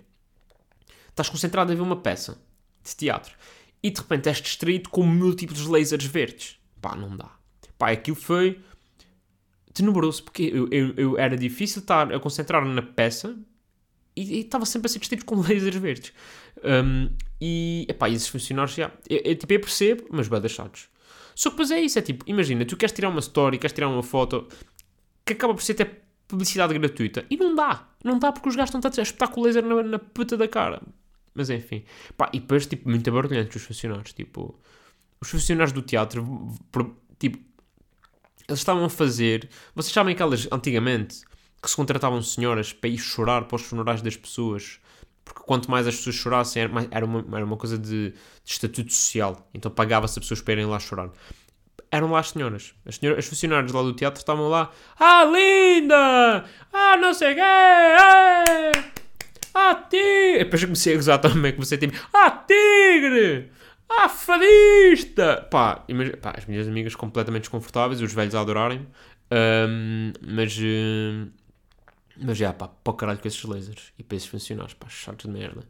[1.10, 2.42] estás concentrado a ver uma peça
[2.84, 3.36] de teatro
[3.84, 6.60] e de repente és distraído com múltiplos lasers verdes.
[6.82, 7.30] Pá, não dá.
[7.78, 8.60] Pá, aquilo foi
[9.76, 13.38] tenebroso, porque eu, eu, eu era difícil estar a concentrar na peça
[14.16, 16.14] e estava sempre a ser distraído com lasers verdes.
[16.64, 18.92] Um, e, epá, esses funcionários já...
[19.08, 20.90] Eu, eu, tipo, eu percebo, mas bem deixados.
[21.36, 23.90] Só que depois é isso, é tipo, imagina, tu queres tirar uma story, queres tirar
[23.90, 24.48] uma foto,
[25.26, 27.26] que acaba por ser até publicidade gratuita.
[27.30, 27.88] E não dá.
[28.04, 30.48] Não dá porque os gajos estão a espetar com o laser na, na puta da
[30.48, 30.82] cara.
[31.34, 31.84] Mas enfim.
[32.16, 34.14] Pá, e depois, tipo, muito barulhante os funcionários.
[34.14, 34.58] Tipo,
[35.20, 36.56] os funcionários do teatro,
[37.18, 37.40] tipo,
[38.48, 39.50] eles estavam a fazer.
[39.74, 41.22] Vocês sabem aquelas, antigamente,
[41.62, 44.80] que se contratavam senhoras para ir chorar para os funerais das pessoas.
[45.24, 49.50] Porque quanto mais as pessoas chorassem, era, uma, era uma coisa de, de estatuto social.
[49.54, 51.10] Então pagava-se as pessoas para irem lá chorar
[51.96, 52.74] eram lá as senhoras.
[52.86, 54.72] As, senhoras, as funcionários lá do teatro estavam lá.
[55.00, 56.46] Ah, linda!
[56.74, 57.42] Ah, não sei quê!
[59.54, 60.40] Ah, tigre!
[60.40, 63.52] Depois eu comecei a gozar também, comecei a tipo, ah, tigre!
[63.90, 65.48] Ah, fadista!
[65.50, 68.86] Pá, imagina, pá, as minhas amigas completamente desconfortáveis, os velhos a adorarem
[69.32, 71.32] um, mas, uh,
[72.18, 75.26] mas já, pá, para o caralho com esses lasers e para esses funcionários, pá, chatos
[75.26, 75.64] de merda.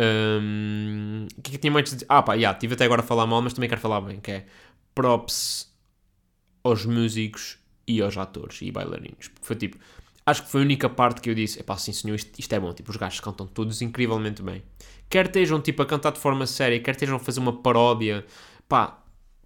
[0.00, 2.06] Um, o que é que tinha mais de dizer?
[2.08, 4.30] Ah, pá, já, estive até agora a falar mal, mas também quero falar bem, que
[4.30, 4.46] é
[4.98, 5.72] props
[6.64, 7.56] aos músicos
[7.86, 9.30] e aos atores e bailarinos.
[9.40, 9.78] Foi tipo,
[10.26, 12.52] acho que foi a única parte que eu disse: é pá, sim senhor, isto, isto,
[12.52, 12.74] é bom.
[12.74, 14.60] Tipo, os gajos cantam todos incrivelmente bem.
[15.08, 18.26] Quer estejam tipo a cantar de forma séria, quer estejam a fazer uma paródia,
[18.68, 19.00] pá,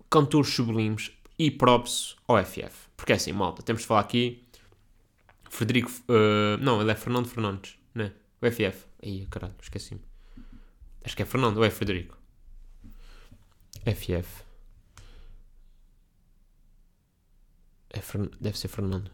[0.09, 2.89] cantores sublimes e props ao FF.
[2.97, 4.43] Porque é assim, malta, temos de falar aqui.
[5.51, 8.13] Frederico, uh, não, ele é Fernando Fernandes, né?
[8.41, 8.87] O FF.
[9.03, 10.01] Aí, caralho, esqueci-me.
[11.05, 12.17] Acho que é Fernando ou é Frederico?
[13.85, 14.52] FF.
[17.93, 18.31] É Fern...
[18.41, 19.11] Deve ser Fernando.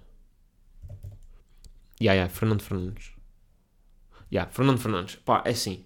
[2.00, 3.12] Yeah, yeah, Fernando Fernandes.
[4.32, 5.16] Yeah, Fernando Fernandes.
[5.16, 5.84] Pá, é assim.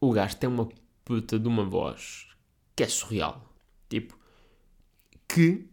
[0.00, 0.68] O gajo tem uma
[1.04, 2.26] puta de uma voz
[2.74, 3.54] que é surreal.
[3.88, 4.18] Tipo,
[5.28, 5.68] que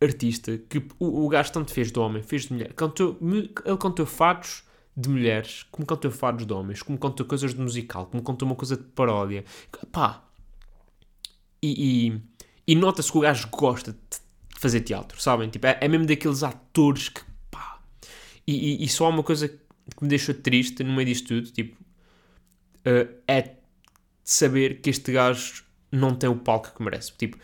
[0.00, 2.72] artista que o, o gajo tanto fez de homem, fez de mulher.
[2.74, 4.62] Cantou, ele cantou fados
[4.96, 8.56] de mulheres, como cantou fados de homens, como cantou coisas de musical, como cantou uma
[8.56, 9.44] coisa de paródia.
[9.92, 10.24] Pá.
[11.62, 12.22] E, e,
[12.66, 13.96] e nota-se que o gajo gosta
[14.58, 15.48] fazer teatro, sabem?
[15.48, 17.80] Tipo, é, é mesmo daqueles atores que pá.
[18.46, 21.50] E, e, e, só há uma coisa que me deixou triste no meio disto tudo,
[21.52, 23.54] tipo, uh, é
[24.24, 27.12] saber que este gajo não tem o palco que merece.
[27.16, 27.38] Tipo,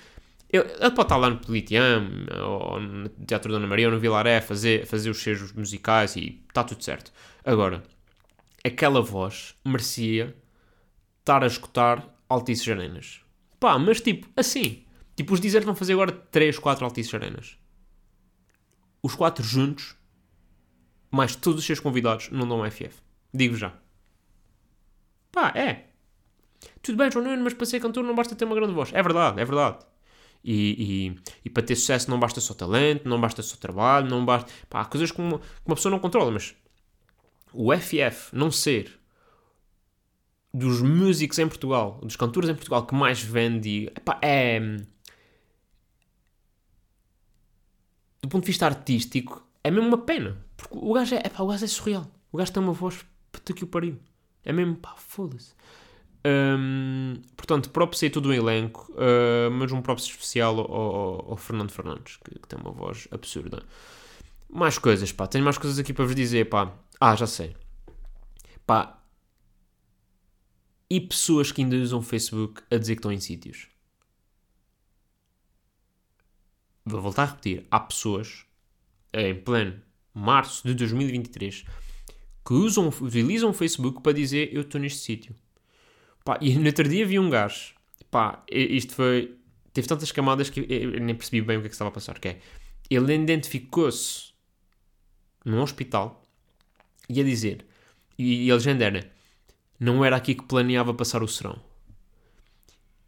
[0.51, 4.87] ele, pode estar lá no Politeam, ou no Teatro Dona Maria, ou no Vilaré, fazer,
[4.87, 7.13] fazer os seus musicais e está tudo certo.
[7.45, 7.83] Agora,
[8.65, 10.35] aquela voz merecia
[11.21, 13.21] estar a escutar Altices Arenas.
[13.61, 14.85] Pá, mas tipo, assim,
[15.17, 17.59] Tipo, os Deezer vão fazer agora 3, 4 Altices Arenas.
[19.03, 19.97] Os 4 juntos,
[21.11, 22.95] mais todos os seus convidados, não dão FF.
[23.33, 23.73] Digo já.
[25.31, 25.87] Pá, é.
[26.81, 28.93] tudo bem, João Nuno, mas para ser cantor não basta ter uma grande voz.
[28.93, 29.79] É verdade, é verdade.
[30.45, 34.25] E, e, e, para ter sucesso não basta só talento, não basta só trabalho, não
[34.25, 34.53] basta.
[34.69, 36.55] Pá, há coisas que uma, que uma pessoa não controla, mas
[37.53, 39.01] o FF não ser
[40.53, 44.61] dos músicos em Portugal, dos cantores em Portugal que mais vende, epá, é.
[48.25, 50.43] Do ponto de vista artístico, é mesmo uma pena.
[50.57, 52.11] Porque o gajo é, epá, o gajo é surreal.
[52.33, 53.99] O gajo tem uma voz puta que o pariu.
[54.43, 55.53] É mesmo, pá, foda-se.
[56.27, 61.37] Um, portanto, props aí todo o elenco, uh, mas um props especial ao, ao, ao
[61.37, 63.63] Fernando Fernandes, que, que, tem uma voz absurda.
[64.49, 66.73] Mais coisas, pá, tenho mais coisas aqui para vos dizer, pá.
[66.99, 67.55] Ah, já sei.
[68.67, 69.03] Pá.
[70.89, 73.69] E pessoas que ainda usam Facebook a dizer que estão em sítios.
[76.85, 77.67] Vou voltar a repetir.
[77.71, 78.45] Há pessoas,
[79.13, 79.81] em pleno
[80.13, 81.65] março de 2023,
[82.45, 85.35] que usam, utilizam o Facebook para dizer eu estou neste sítio.
[86.41, 87.75] E no outro dia vi um gajo.
[88.11, 89.37] Pá, isto foi.
[89.73, 92.19] Teve tantas camadas que eu nem percebi bem o que é que estava a passar.
[92.19, 92.41] Que é,
[92.89, 94.33] ele identificou-se
[95.45, 96.23] num hospital
[97.09, 97.67] e a dizer.
[98.19, 99.11] E, e a legenda era:
[99.79, 101.61] Não era aqui que planeava passar o serão.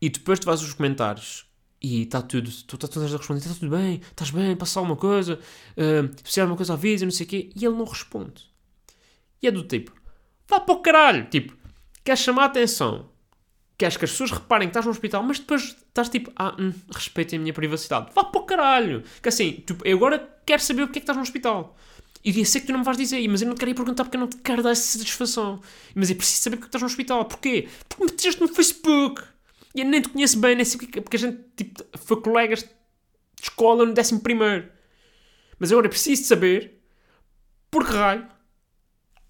[0.01, 1.46] E depois tu vais os comentários
[1.83, 5.39] e está tudo, tu estás a responder, está tudo bem, estás bem, passa alguma coisa,
[5.39, 8.45] uh, se alguma coisa avisa, não sei o quê, e ele não responde.
[9.43, 9.93] E é do tipo,
[10.49, 11.57] vá para o caralho, tipo,
[12.05, 13.11] queres chamar a atenção,
[13.79, 16.73] queres que as pessoas reparem que estás no hospital, mas depois estás tipo, ah, hum,
[16.93, 18.11] respeitem a minha privacidade.
[18.15, 19.03] Vá para o caralho!
[19.23, 21.77] Que assim, tipo, eu agora quero saber o que é que estás no hospital.
[22.25, 23.75] E eu sei que tu não me vais dizer, mas eu não te quero ir
[23.75, 25.61] perguntar porque eu não te quero dar essa satisfação.
[25.95, 27.25] Mas eu preciso saber porque é estás no hospital.
[27.25, 27.69] Porquê?
[27.89, 29.23] Porque me meteste no Facebook.
[29.77, 32.63] E eu nem te conheço bem, nem sei porque, porque a gente tipo, foi colegas
[32.63, 32.71] de
[33.43, 34.73] escola no 11 primeiro.
[35.59, 36.83] Mas agora eu preciso de saber
[37.71, 38.27] por que raio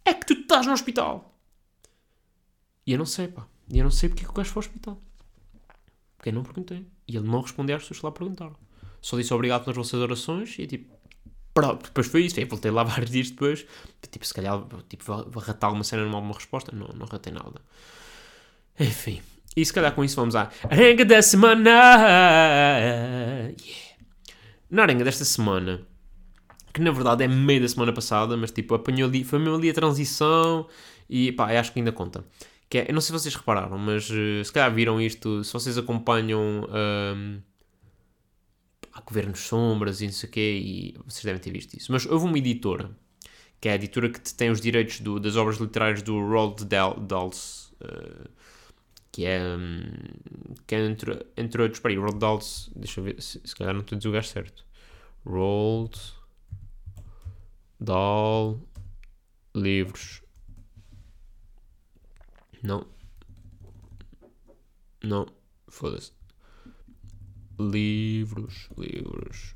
[0.05, 1.37] é que tu estás no hospital.
[2.87, 3.45] E eu não sei, pá.
[3.69, 5.03] E eu não sei porque é que o gajo foi ao hospital.
[6.17, 6.87] Porque eu não perguntei.
[7.09, 8.57] E ele não respondeu às pessoas que lá perguntaram.
[9.03, 10.95] Só disse obrigado pelas vossas orações e tipo.
[11.53, 12.39] Pronto, depois foi isso.
[12.39, 13.67] Aí voltei lá vários dias depois.
[14.09, 16.71] Tipo, se calhar tipo, vou ratar alguma cena numa alguma resposta.
[16.71, 17.61] Não, não ratei nada.
[18.79, 19.21] Enfim.
[19.57, 21.71] E se calhar com isso vamos à arenga da semana.
[23.59, 23.87] Yeah.
[24.71, 25.81] Na arenga desta semana,
[26.75, 29.71] que na verdade é meio da semana passada, mas tipo, apanhou ali, foi mesmo ali
[29.71, 30.69] a transição
[31.09, 32.23] e pá, acho que ainda conta.
[32.69, 35.53] Que é, eu não sei se vocês repararam, mas uh, se calhar viram isto, se
[35.53, 37.41] vocês acompanham um,
[38.93, 41.93] a Governos Sombras e não sei o quê, e vocês devem ter visto isso.
[41.93, 42.91] Mas houve uma editora,
[43.61, 46.99] que é a editora que tem os direitos do, das obras literárias do Roald Dahl,
[46.99, 48.29] uh,
[49.17, 49.81] que é, um,
[50.67, 52.39] que é entre, entre outros, peraí, Roald Dahl,
[52.75, 54.67] deixa eu ver, se, se calhar não estou a dizer o gajo certo.
[55.25, 55.99] Roald
[57.81, 58.61] Dahl
[59.55, 60.21] livros
[62.63, 62.87] não.
[65.03, 65.27] Não.
[65.67, 66.13] Foda-se.
[67.59, 68.69] Livros.
[68.77, 69.55] Livros.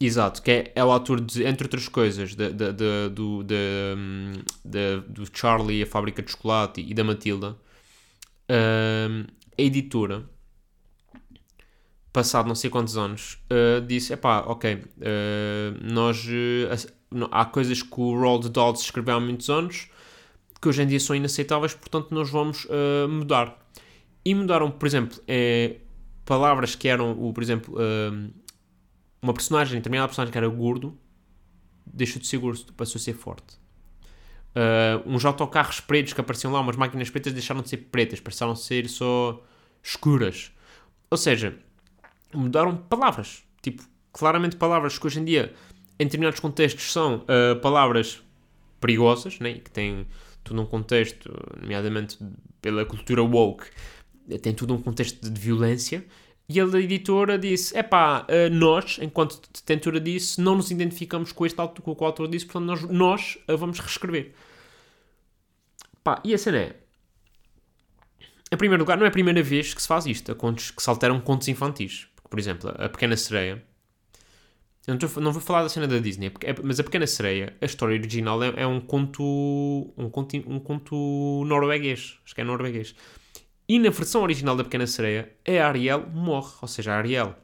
[0.00, 5.00] Exato, que é, é o autor de, entre outras coisas, de, de, de, do, de,
[5.08, 7.56] do Charlie, a fábrica de chocolate e da Matilda.
[8.48, 10.24] A editora,
[12.12, 14.82] passado não sei quantos anos, uh, disse: epá, ok, uh,
[15.82, 16.24] nós.
[16.24, 19.88] Uh, há coisas que o Roald Dahl escreveu há muitos anos
[20.60, 22.66] que hoje em dia são inaceitáveis, portanto nós vamos
[23.08, 23.56] mudar.
[24.24, 25.76] E mudaram, por exemplo, é,
[26.24, 27.78] palavras que eram, o, por exemplo,
[29.20, 30.96] uma personagem, determinada personagem que era gordo,
[31.86, 33.56] deixou de ser gordo, passou a ser forte.
[34.54, 38.52] Uh, uns autocarros pretos que apareciam lá, umas máquinas pretas, deixaram de ser pretas, passaram
[38.52, 39.42] a ser só
[39.82, 40.52] escuras.
[41.10, 41.58] Ou seja,
[42.34, 43.42] mudaram palavras.
[43.62, 45.54] Tipo, claramente palavras que hoje em dia,
[45.98, 48.22] em determinados contextos, são uh, palavras
[48.80, 49.54] perigosas, né?
[49.54, 50.06] que têm
[50.42, 52.18] tudo um contexto, nomeadamente
[52.60, 53.66] pela cultura woke,
[54.42, 56.04] tem tudo um contexto de violência.
[56.48, 61.44] E a editora disse: é pá, eh, nós, enquanto detentora disse, não nos identificamos com
[61.44, 64.32] este com o autor disse, portanto nós, nós a vamos reescrever.
[66.02, 66.76] Pá, e a cena é.
[68.50, 70.82] Em primeiro lugar, não é a primeira vez que se faz isto, a contos, que
[70.82, 72.08] se alteram contos infantis.
[72.30, 73.62] Por exemplo, A Pequena Sereia
[74.88, 77.54] eu não, tô, não vou falar da cena da Disney, é, mas A Pequena Sereia,
[77.60, 79.22] a história original é, é, um conto
[79.98, 82.18] um conto, um conto norueguês.
[82.24, 82.94] Acho que é norueguês.
[83.68, 86.54] E na versão original da Pequena Sereia, a Ariel morre.
[86.62, 87.36] Ou seja, a Ariel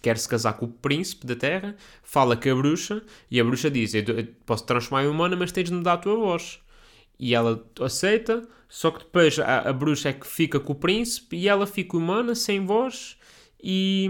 [0.00, 3.70] quer se casar com o príncipe da terra, fala com a bruxa, e a bruxa
[3.70, 4.04] diz: Eu
[4.46, 6.60] posso transformar em humana, mas tens de me dar a tua voz.
[7.18, 11.36] E ela aceita, só que depois a, a bruxa é que fica com o príncipe
[11.36, 13.18] e ela fica humana, sem voz
[13.62, 14.08] e,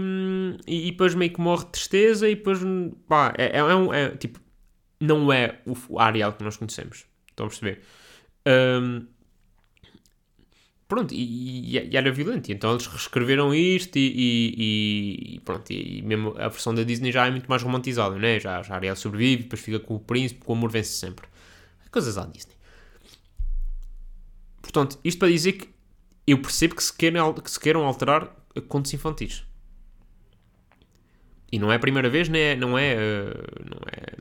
[0.65, 2.59] e, e, depois meio que morre de tristeza e depois
[3.07, 4.39] pá, é, é, é, um, é tipo
[4.99, 7.81] não é o Ariel que nós conhecemos estão a perceber
[8.47, 9.05] um,
[10.91, 12.49] pronto, e, e, e era violento.
[12.49, 17.25] E então eles reescreveram isto e, e, pronto, e, mesmo a versão da Disney já
[17.27, 18.41] é muito mais romantizada, né?
[18.41, 21.25] Já, já Ariel sobrevive, depois fica com o príncipe, o amor vence sempre.
[21.89, 22.55] Coisas à Disney.
[24.61, 25.69] Portanto, isto para dizer que
[26.27, 28.35] eu percebo que se queiram, que se queiram alterar
[28.67, 29.45] contos infantis.
[31.49, 34.17] E não é a primeira vez, nem é, não é, uh, não é,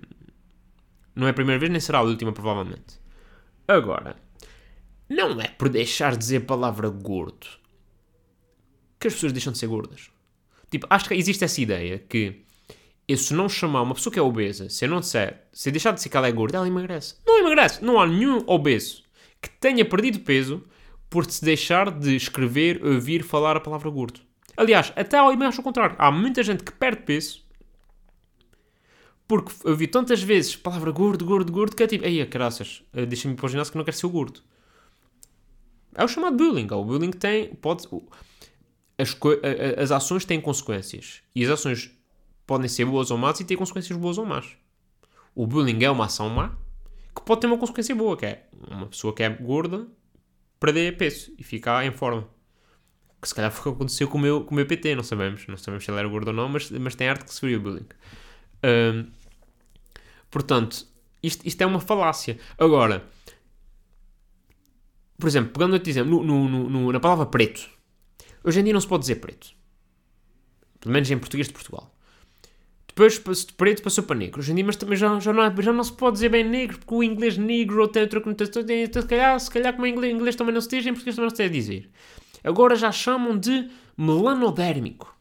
[1.16, 3.00] não é a primeira vez, nem será a última, provavelmente.
[3.66, 4.14] Agora,
[5.10, 7.48] não é por deixar de dizer a palavra gordo
[9.00, 10.10] que as pessoas deixam de ser gordas.
[10.70, 12.44] Tipo, acho que existe essa ideia que
[13.08, 15.72] eu se não chamar uma pessoa que é obesa, se eu não disser, se eu
[15.72, 17.16] deixar de dizer que ela é gorda, ela emagrece.
[17.26, 17.84] Não emagrece.
[17.84, 19.02] Não há nenhum obeso
[19.42, 20.64] que tenha perdido peso
[21.08, 24.20] por se deixar de escrever, ouvir, falar a palavra gordo.
[24.56, 25.96] Aliás, até ao ao contrário.
[25.98, 27.42] Há muita gente que perde peso
[29.26, 33.06] porque ouvi tantas vezes a palavra gordo, gordo, gordo, que é tipo, ei, caraças, eh,
[33.06, 34.40] deixa-me ir para o ginásio que não quero ser o gordo.
[35.94, 36.68] É o chamado bullying.
[36.70, 37.54] O bullying tem.
[37.54, 37.86] Pode,
[38.98, 39.16] as,
[39.78, 41.22] as ações têm consequências.
[41.34, 41.90] E as ações
[42.46, 44.46] podem ser boas ou más e ter consequências boas ou más.
[45.34, 46.56] O bullying é uma ação má
[47.14, 49.86] que pode ter uma consequência boa, que é uma pessoa que é gorda
[50.58, 52.28] perder peso e ficar em forma.
[53.20, 55.02] Que se calhar foi o que aconteceu com o meu, com o meu PT, não
[55.02, 55.46] sabemos.
[55.46, 57.62] Não sabemos se ele era gordo ou não, mas, mas tem arte que sofreu o
[57.62, 57.86] bullying.
[58.64, 59.06] Um,
[60.30, 60.86] portanto,
[61.22, 62.38] isto, isto é uma falácia.
[62.58, 63.04] Agora,
[65.20, 67.68] por exemplo, pegando outro exemplo, no, no, no, na palavra preto.
[68.42, 69.48] Hoje em dia não se pode dizer preto.
[70.80, 71.94] Pelo menos em português de Portugal.
[72.88, 74.40] Depois de preto passou para negro.
[74.40, 76.78] Hoje em dia mas também já, já, não, já não se pode dizer bem negro,
[76.78, 78.62] porque o inglês negro tem outra conotação.
[78.62, 81.28] Se calhar, se calhar como em inglês, inglês também não se diz, em português também
[81.28, 81.90] não se deve dizer.
[82.42, 85.14] Agora já chamam de melanodérmico.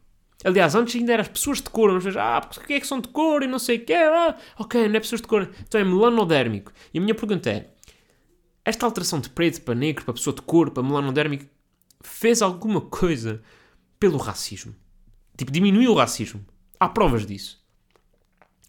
[0.43, 3.09] Aliás, antes ainda eram as pessoas de cor, mas ah, porque é que são de
[3.09, 5.83] cor e não sei o quê, ah, ok, não é pessoas de cor, então é
[5.83, 6.71] melanodérmico.
[6.93, 7.69] E a minha pergunta é,
[8.69, 11.45] esta alteração de preto para negro, para pessoa de cor, para melanodérmico,
[12.01, 13.41] fez alguma coisa
[13.99, 14.75] pelo racismo?
[15.37, 16.45] Tipo, diminuiu o racismo?
[16.79, 17.63] Há provas disso?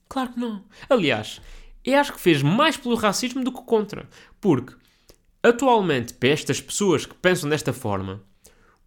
[0.08, 0.64] Claro que não.
[0.88, 1.40] Aliás,
[1.84, 4.08] eu acho que fez mais pelo racismo do que contra.
[4.40, 4.74] Porque,
[5.42, 8.22] atualmente, para estas pessoas que pensam desta forma,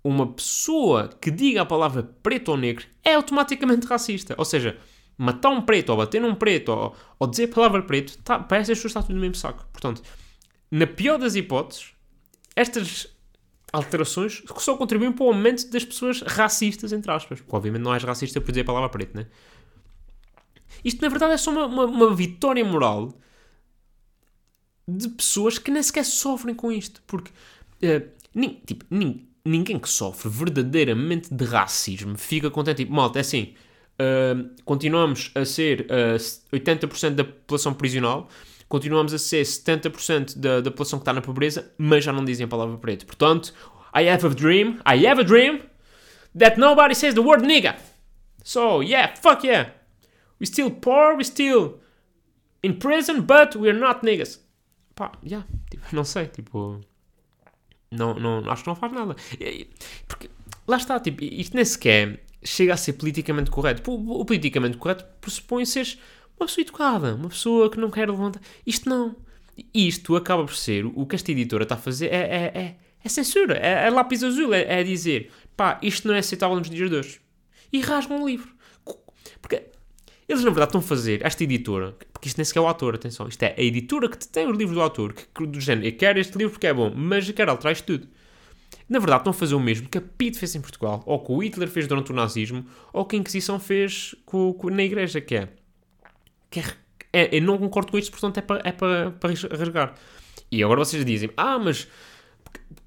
[0.03, 4.35] uma pessoa que diga a palavra preto ou negro é automaticamente racista.
[4.37, 4.77] Ou seja,
[5.17, 8.57] matar um preto ou bater num preto ou, ou dizer a palavra preto, tá, para
[8.57, 9.65] essas pessoas está tudo no mesmo saco.
[9.71, 10.01] Portanto,
[10.73, 11.93] na pior das hipóteses,
[12.55, 13.07] estas
[13.71, 17.39] alterações só contribuem para o aumento das pessoas racistas, entre aspas.
[17.39, 19.27] Porque, obviamente, não és racista por dizer a palavra preto, né?
[20.83, 23.13] Isto, na verdade, é só uma, uma, uma vitória moral
[24.87, 27.03] de pessoas que nem sequer sofrem com isto.
[27.05, 32.77] Porque, uh, nin, tipo, nin, ninguém que sofre verdadeiramente de racismo fica contente.
[32.77, 33.53] Tipo, malta, é assim,
[33.99, 36.15] uh, continuamos a ser uh,
[36.51, 38.27] eh, 80% da população prisional
[38.67, 42.45] continuamos a ser 70% da, da população que está na pobreza, mas já não dizem
[42.45, 43.05] a palavra preto.
[43.05, 43.53] Portanto,
[43.95, 45.61] I have a dream, I have a dream
[46.37, 47.75] that nobody says the word nigga.
[48.43, 49.71] So, yeah, fuck yeah.
[50.39, 51.79] We still poor, we still
[52.61, 54.39] in prison, but we're not niggas.
[54.95, 56.81] Pá, yeah, tipo, não sei, tipo...
[57.91, 59.15] Não, não, acho que não faz nada.
[60.07, 60.29] Porque,
[60.67, 63.89] lá está, tipo, isto nem sequer chega a ser politicamente correto.
[63.89, 65.97] O, o politicamente correto pressupõe seres
[66.39, 68.41] uma pessoa educada, uma pessoa que não quer levantar.
[68.65, 69.15] Isto não.
[69.73, 73.09] Isto acaba por ser o que esta editora está a fazer é, é, é, é
[73.09, 76.89] censura, é, é, lápis azul, é, é, dizer pá, isto não é aceitável nos dias
[76.89, 77.21] de hoje.
[77.71, 78.51] E rasgam um livro.
[79.41, 79.63] Porque
[80.27, 82.95] eles na verdade estão a fazer, esta editora, porque isto nem sequer é o autor,
[82.95, 85.93] atenção, isto é a editora que tem os livros do autor, que do género, eu
[85.93, 88.07] quero este livro porque é bom, mas quero alterar isto tudo.
[88.89, 91.31] Na verdade, estão a fazer o mesmo que a Pitt fez em Portugal, ou que
[91.31, 95.21] o Hitler fez durante o nazismo, ou que a Inquisição fez com, com, na Igreja,
[95.21, 95.49] que é
[96.53, 96.65] que é,
[97.11, 99.95] é, eu não concordo com isto, portanto é para, é para, para rasgar.
[100.51, 101.87] E agora vocês dizem, ah, mas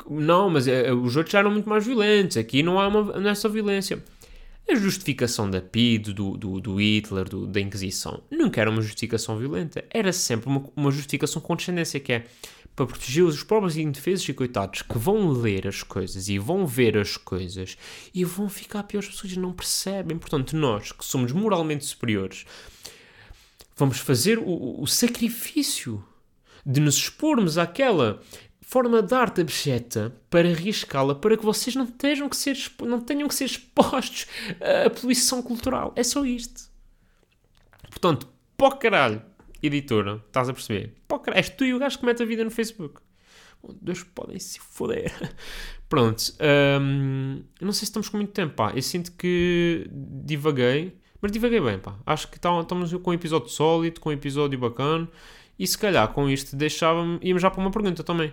[0.09, 3.49] não, mas é, os outros já eram muito mais violentos, aqui não há uma, é
[3.49, 4.03] violência.
[4.69, 9.37] A justificação da PID, do, do, do Hitler, do, da Inquisição, nunca era uma justificação
[9.39, 12.25] violenta, era sempre uma, uma justificação com descendência, que é
[12.75, 16.99] para proteger os pobres indefesos e coitados que vão ler as coisas e vão ver
[16.99, 17.79] as coisas
[18.13, 20.19] e vão ficar piores pessoas e não percebem.
[20.19, 22.45] Portanto, nós que somos moralmente superiores
[23.77, 26.03] Vamos fazer o, o sacrifício
[26.65, 28.21] de nos expormos àquela
[28.61, 33.29] forma de arte abjeta para arriscá-la para que vocês não tenham que ser, não tenham
[33.29, 34.27] que ser expostos
[34.61, 35.93] à poluição cultural.
[35.95, 36.69] É só isto.
[37.89, 39.23] Portanto, pó caralho,
[39.63, 40.95] editora, estás a perceber?
[41.07, 43.01] Pó caralho, és tu e o gajo que mete a vida no Facebook.
[43.81, 45.13] Deus, podem se foder.
[45.89, 46.23] Pronto,
[46.81, 48.73] hum, não sei se estamos com muito tempo, pá.
[48.75, 50.97] Eu sinto que divaguei.
[51.21, 51.95] Mas divaguei bem, pá.
[52.05, 55.09] Acho que tá, estamos com um episódio sólido, com um episódio bacana.
[55.59, 57.19] E se calhar com isto deixava-me.
[57.23, 58.33] Íamos já para uma pergunta também.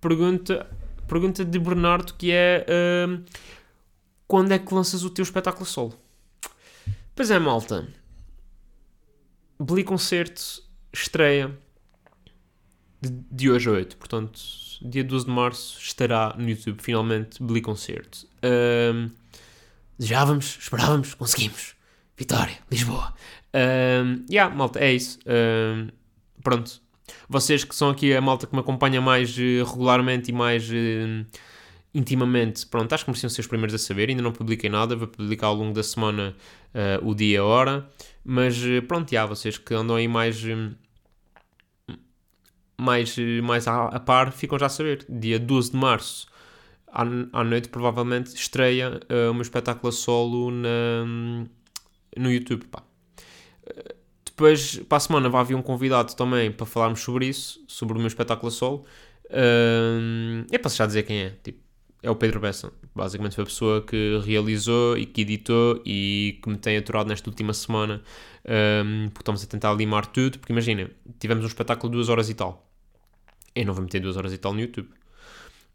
[0.00, 0.68] Pergunta
[1.06, 2.66] pergunta de Bernardo que é
[3.08, 3.24] hum,
[4.26, 5.94] quando é que lanças o teu espetáculo solo?
[7.14, 7.88] Pois é, malta.
[9.58, 10.62] Beli Concerto
[10.92, 11.56] estreia
[13.00, 14.38] de, de hoje a 8, portanto,
[14.82, 18.26] dia 12 de março estará no YouTube, finalmente, Beli Concerto.
[18.42, 19.10] Hum,
[19.98, 21.75] desejávamos, esperávamos, conseguimos.
[22.16, 23.14] Vitória, Lisboa.
[23.54, 25.18] Um, yeah, malta, é isso.
[26.42, 26.86] Pronto.
[27.28, 31.26] Vocês que são aqui a malta que me acompanha mais uh, regularmente e mais uh,
[31.94, 34.08] intimamente, pronto, acho que mereciam ser os primeiros a saber.
[34.08, 36.36] Ainda não publiquei nada, vou publicar ao longo da semana
[36.74, 37.88] uh, o dia e a hora.
[38.24, 38.56] Mas
[38.88, 40.42] pronto, já, vocês que andam aí mais.
[42.78, 45.04] mais, mais a, a par, ficam já a saber.
[45.08, 46.26] Dia 12 de março,
[46.88, 49.00] à, noite, provavelmente, estreia
[49.30, 51.46] o meu espetáculo solo na
[52.16, 52.66] no YouTube.
[52.66, 52.82] Pá.
[54.24, 57.98] Depois, para a semana, vai haver um convidado também para falarmos sobre isso, sobre o
[57.98, 58.84] meu espetáculo a solo.
[60.50, 61.30] É para já dizer quem é.
[61.42, 61.58] Tipo,
[62.02, 62.72] é o Pedro Bessa.
[62.94, 67.28] Basicamente foi a pessoa que realizou e que editou e que me tem aturado nesta
[67.28, 68.02] última semana.
[68.44, 70.38] Um, porque estamos a tentar limar tudo.
[70.38, 72.70] Porque imagina, tivemos um espetáculo de duas horas e tal.
[73.54, 74.88] Eu não vou meter duas horas e tal no YouTube.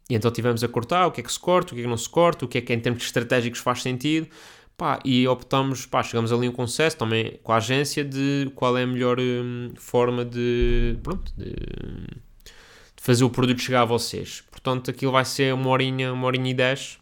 [0.08, 1.90] E então tivemos a cortar o que é que se corta, o que é que
[1.90, 4.28] não se corta, o que é que em termos estratégicos faz sentido.
[4.76, 8.76] Pá, e optamos, pá, chegamos ali a um consenso também com a agência de qual
[8.76, 14.42] é a melhor hum, forma de, pronto, de, de, fazer o produto chegar a vocês.
[14.50, 16.98] Portanto, aquilo vai ser uma horinha, uma horinha e dez.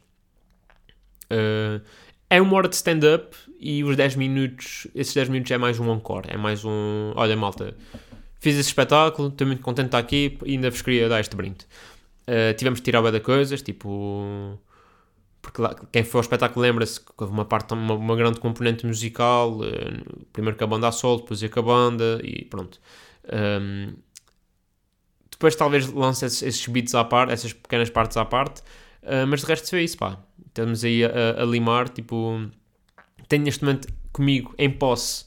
[1.33, 1.81] Uh,
[2.29, 5.93] é uma hora de stand-up e os 10 minutos, esses 10 minutos é mais um
[5.93, 7.77] encore, é mais um, olha malta,
[8.39, 11.37] fiz esse espetáculo, estou muito contente de estar aqui e ainda vos queria dar este
[11.37, 11.67] brinde.
[12.23, 14.59] Uh, tivemos de tirar bem da coisas, tipo
[15.43, 18.87] porque lá, quem foi ao espetáculo lembra-se que houve uma parte, uma, uma grande componente
[18.87, 22.81] musical, uh, primeiro com a banda a solo, depois com a banda e pronto.
[23.33, 23.95] Um,
[25.31, 28.61] depois talvez lance esses, esses, beats à parte, essas pequenas partes à parte,
[29.03, 30.19] uh, mas de resto foi isso, pá.
[30.47, 32.47] Estamos aí a, a, limar, tipo,
[33.29, 35.25] tenho neste momento comigo em posse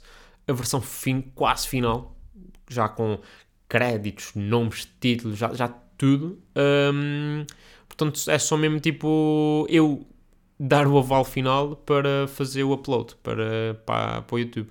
[0.47, 2.16] a versão fim, quase final,
[2.70, 3.20] já com
[3.68, 6.39] créditos, nomes, títulos, já, já tudo.
[6.55, 7.45] Um,
[8.03, 10.05] Portanto, é só mesmo tipo eu
[10.59, 14.69] dar o aval final para fazer o upload para, para, para o YouTube.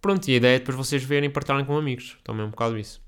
[0.00, 2.18] Pronto, e a ideia é depois vocês verem e partilharem com amigos.
[2.24, 3.00] Também é um bocado isso.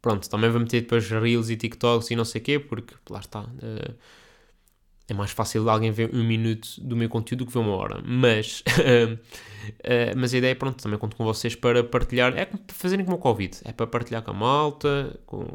[0.00, 3.20] Pronto, também vou meter depois Reels e TikToks e não sei o quê, porque lá
[3.20, 3.42] está.
[3.42, 3.94] Uh,
[5.08, 8.02] é mais fácil alguém ver um minuto do meu conteúdo do que ver uma hora.
[8.04, 9.18] Mas, uh,
[10.16, 12.36] mas a ideia é, pronto, também conto com vocês para partilhar.
[12.36, 13.58] É fazerem como o Covid.
[13.64, 15.18] É para partilhar com a malta.
[15.24, 15.46] Com...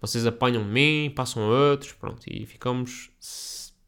[0.00, 1.92] Vocês apanham mim, passam a outros.
[1.92, 3.10] Pronto, e ficamos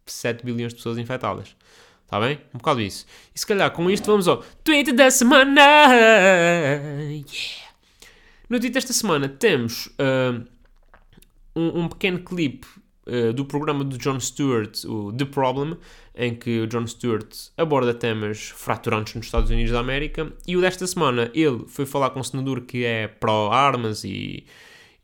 [0.06, 1.56] 7 bilhões de pessoas infectadas.
[2.04, 2.40] Está bem?
[2.52, 3.06] Um bocado isso.
[3.34, 5.60] E se calhar com isto vamos ao tweet da semana.
[5.90, 7.70] Yeah.
[8.48, 10.44] No tweet desta semana temos uh,
[11.54, 12.66] um, um pequeno clipe
[13.06, 15.76] eh, do programa do Jon Stewart, o The Problem,
[16.14, 20.32] em que o Jon Stewart aborda temas fraturantes nos Estados Unidos da América.
[20.46, 24.44] E o desta semana ele foi falar com um senador que é pró-armas e,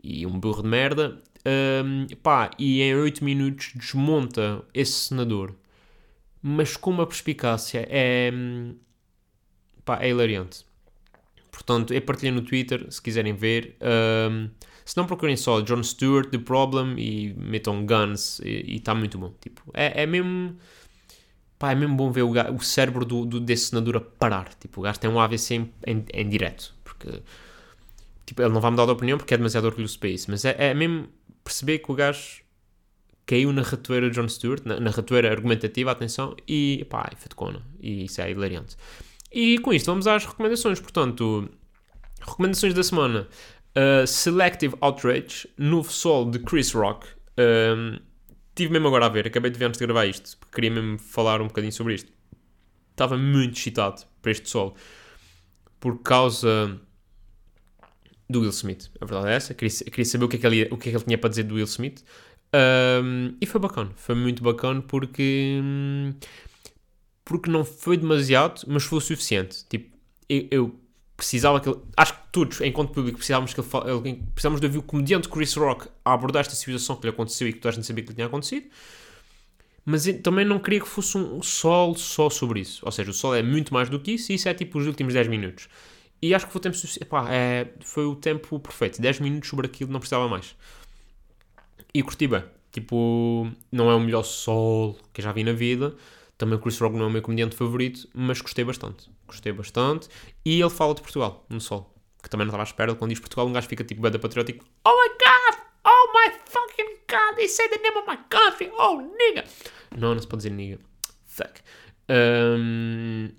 [0.03, 1.23] e um burro de merda.
[1.85, 5.55] Um, pá, e em 8 minutos desmonta esse senador,
[6.43, 8.33] mas com uma perspicácia é,
[9.85, 10.65] pá, é hilariante.
[11.51, 13.77] Portanto, eu partilhei no Twitter, se quiserem ver.
[13.81, 14.51] Um,
[14.85, 19.33] se não procurem só John Stewart, The Problem e metam Guns e está muito bom.
[19.41, 20.57] Tipo, é, é mesmo.
[21.59, 24.53] Pá, é mesmo bom ver o, o cérebro do, do, desse senador a parar.
[24.55, 26.75] Tipo, o gajo tem um AVC em, em, em direto.
[26.85, 27.23] Porque.
[28.27, 30.31] Tipo, ele não vai mudar de opinião porque é demasiado orgulhoso para isso.
[30.31, 31.09] Mas é, é mesmo
[31.45, 32.43] perceber que o gajo
[33.24, 37.35] caiu na ratoeira de John Stewart, na, na ratoeira argumentativa, atenção, e pá, foi de
[37.35, 37.62] cona.
[37.81, 38.77] E isso é hilariante.
[39.33, 40.81] E com isto vamos às recomendações.
[40.81, 41.49] Portanto,
[42.20, 43.29] recomendações da semana.
[43.77, 47.07] Uh, Selective Outrage, novo solo de Chris Rock.
[47.39, 47.99] Um,
[48.55, 50.99] tive mesmo agora a ver, acabei de ver antes de gravar isto, porque queria mesmo
[50.99, 52.11] falar um bocadinho sobre isto.
[52.91, 54.74] Estava muito excitado para este solo
[55.79, 56.81] por causa
[58.29, 58.91] do Will Smith.
[59.01, 59.55] A verdade é essa.
[59.55, 61.31] Queria, queria saber o que, é que ele, o que é que ele tinha para
[61.31, 62.05] dizer do Will Smith.
[62.55, 63.91] Um, e foi bacana.
[63.97, 65.61] Foi muito bacana porque.
[67.24, 69.64] Porque não foi demasiado, mas foi o suficiente.
[69.68, 69.97] Tipo,
[70.29, 70.81] eu, eu
[71.16, 74.83] precisava que ele, acho que todos, enquanto público, precisávamos que ele, precisávamos de ouvir o
[74.83, 77.87] comediante Chris Rock a abordar esta situação que lhe aconteceu e que toda a gente
[77.87, 78.66] sabia que lhe tinha acontecido.
[79.85, 82.85] Mas também não queria que fosse um sol só sobre isso.
[82.85, 84.87] Ou seja, o sol é muito mais do que isso e isso é tipo os
[84.87, 85.68] últimos 10 minutos.
[86.21, 89.01] E acho que foi o tempo epá, é, foi o tempo perfeito.
[89.01, 90.57] 10 minutos sobre aquilo não precisava mais.
[91.93, 92.45] E curti bem.
[92.73, 95.97] Tipo, não é o melhor sol que já vi na vida,
[96.37, 99.11] também o Chris Rock não é o meu comediante favorito, mas gostei bastante.
[99.27, 100.09] Gostei bastante.
[100.45, 101.95] E ele fala de Portugal, no sol.
[102.23, 102.95] Que também não estava à espera.
[102.95, 104.64] Quando diz Portugal, um gajo fica tipo bada patriótico.
[104.85, 105.67] Oh my God!
[105.85, 109.45] Oh my fucking God, they say the name of my country, oh nigga.
[109.97, 110.79] Não, não se pode dizer nigga.
[111.25, 111.61] Fuck.
[112.11, 113.31] Um,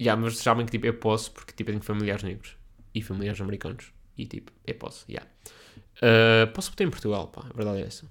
[0.00, 2.56] yeah, mas sabem que tipo, eu posso, porque tipo, eu tenho familiares negros
[2.94, 3.92] e familiares americanos.
[4.16, 5.28] E tipo, eu posso, yeah.
[5.96, 8.06] Uh, posso botar em Portugal, pá, a verdade é essa.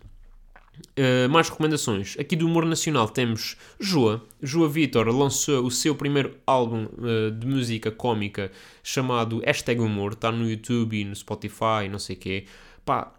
[0.97, 2.17] Uh, mais recomendações.
[2.19, 4.25] Aqui do humor nacional temos Joa.
[4.41, 8.51] Joa Vitor lançou o seu primeiro álbum uh, de música cómica
[8.83, 10.13] chamado Hashtag Humor.
[10.13, 12.45] Está no YouTube e no Spotify, não sei o quê.
[12.83, 13.13] Pá,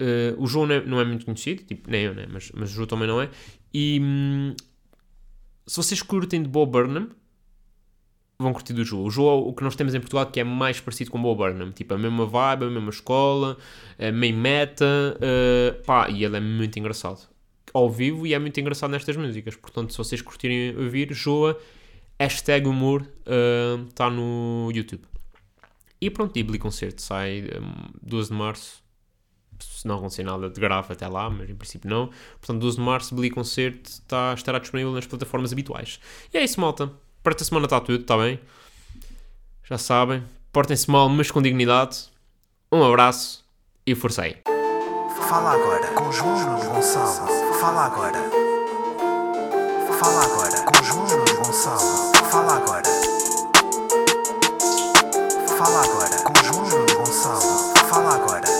[0.00, 2.26] uh, o Joa não é, não é, muito conhecido, tipo, nem eu, né?
[2.30, 3.28] mas, mas o Joa também não é.
[3.74, 4.54] E hum,
[5.66, 7.10] se vocês curtem de Bob Burnham,
[8.42, 9.04] vão curtir do João.
[9.04, 11.38] O João, o que nós temos em Portugal, que é mais parecido com o Bob
[11.38, 11.72] Burnham.
[11.72, 13.56] Tipo, a mesma vibe, a mesma escola,
[13.98, 14.84] a meio meta,
[15.16, 17.28] uh, pá, e ele é muito engraçado.
[17.72, 19.56] Ao vivo e é muito engraçado nestas músicas.
[19.56, 21.58] Portanto, se vocês curtirem ouvir, Joa,
[22.20, 23.06] hashtag humor,
[23.88, 25.02] está eh, uh, no YouTube.
[26.02, 28.82] E pronto, Billy Concerto sai um, 12 de março.
[29.60, 32.10] Se não acontecer nada de grave até lá, mas em princípio não.
[32.40, 36.00] Portanto, 12 de março, Billy Concerto está, estará disponível nas plataformas habituais.
[36.34, 36.92] E é isso, malta.
[37.22, 38.40] Para esta semana está tudo, está bem?
[39.62, 40.24] Já sabem.
[40.52, 42.10] Portem-se mal, mas com dignidade.
[42.70, 43.44] Um abraço
[43.86, 44.38] e forcei.
[45.28, 47.28] Fala agora com João Gonçalo.
[47.60, 48.18] Fala agora.
[50.00, 51.06] Fala agora com João
[51.44, 52.12] Gonçalo.
[52.28, 52.82] Fala agora.
[55.56, 57.72] Fala agora com João Gonçalo.
[57.88, 58.48] Fala agora.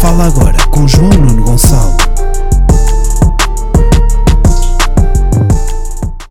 [0.00, 2.13] Fala agora com João Nuno Gonçalo.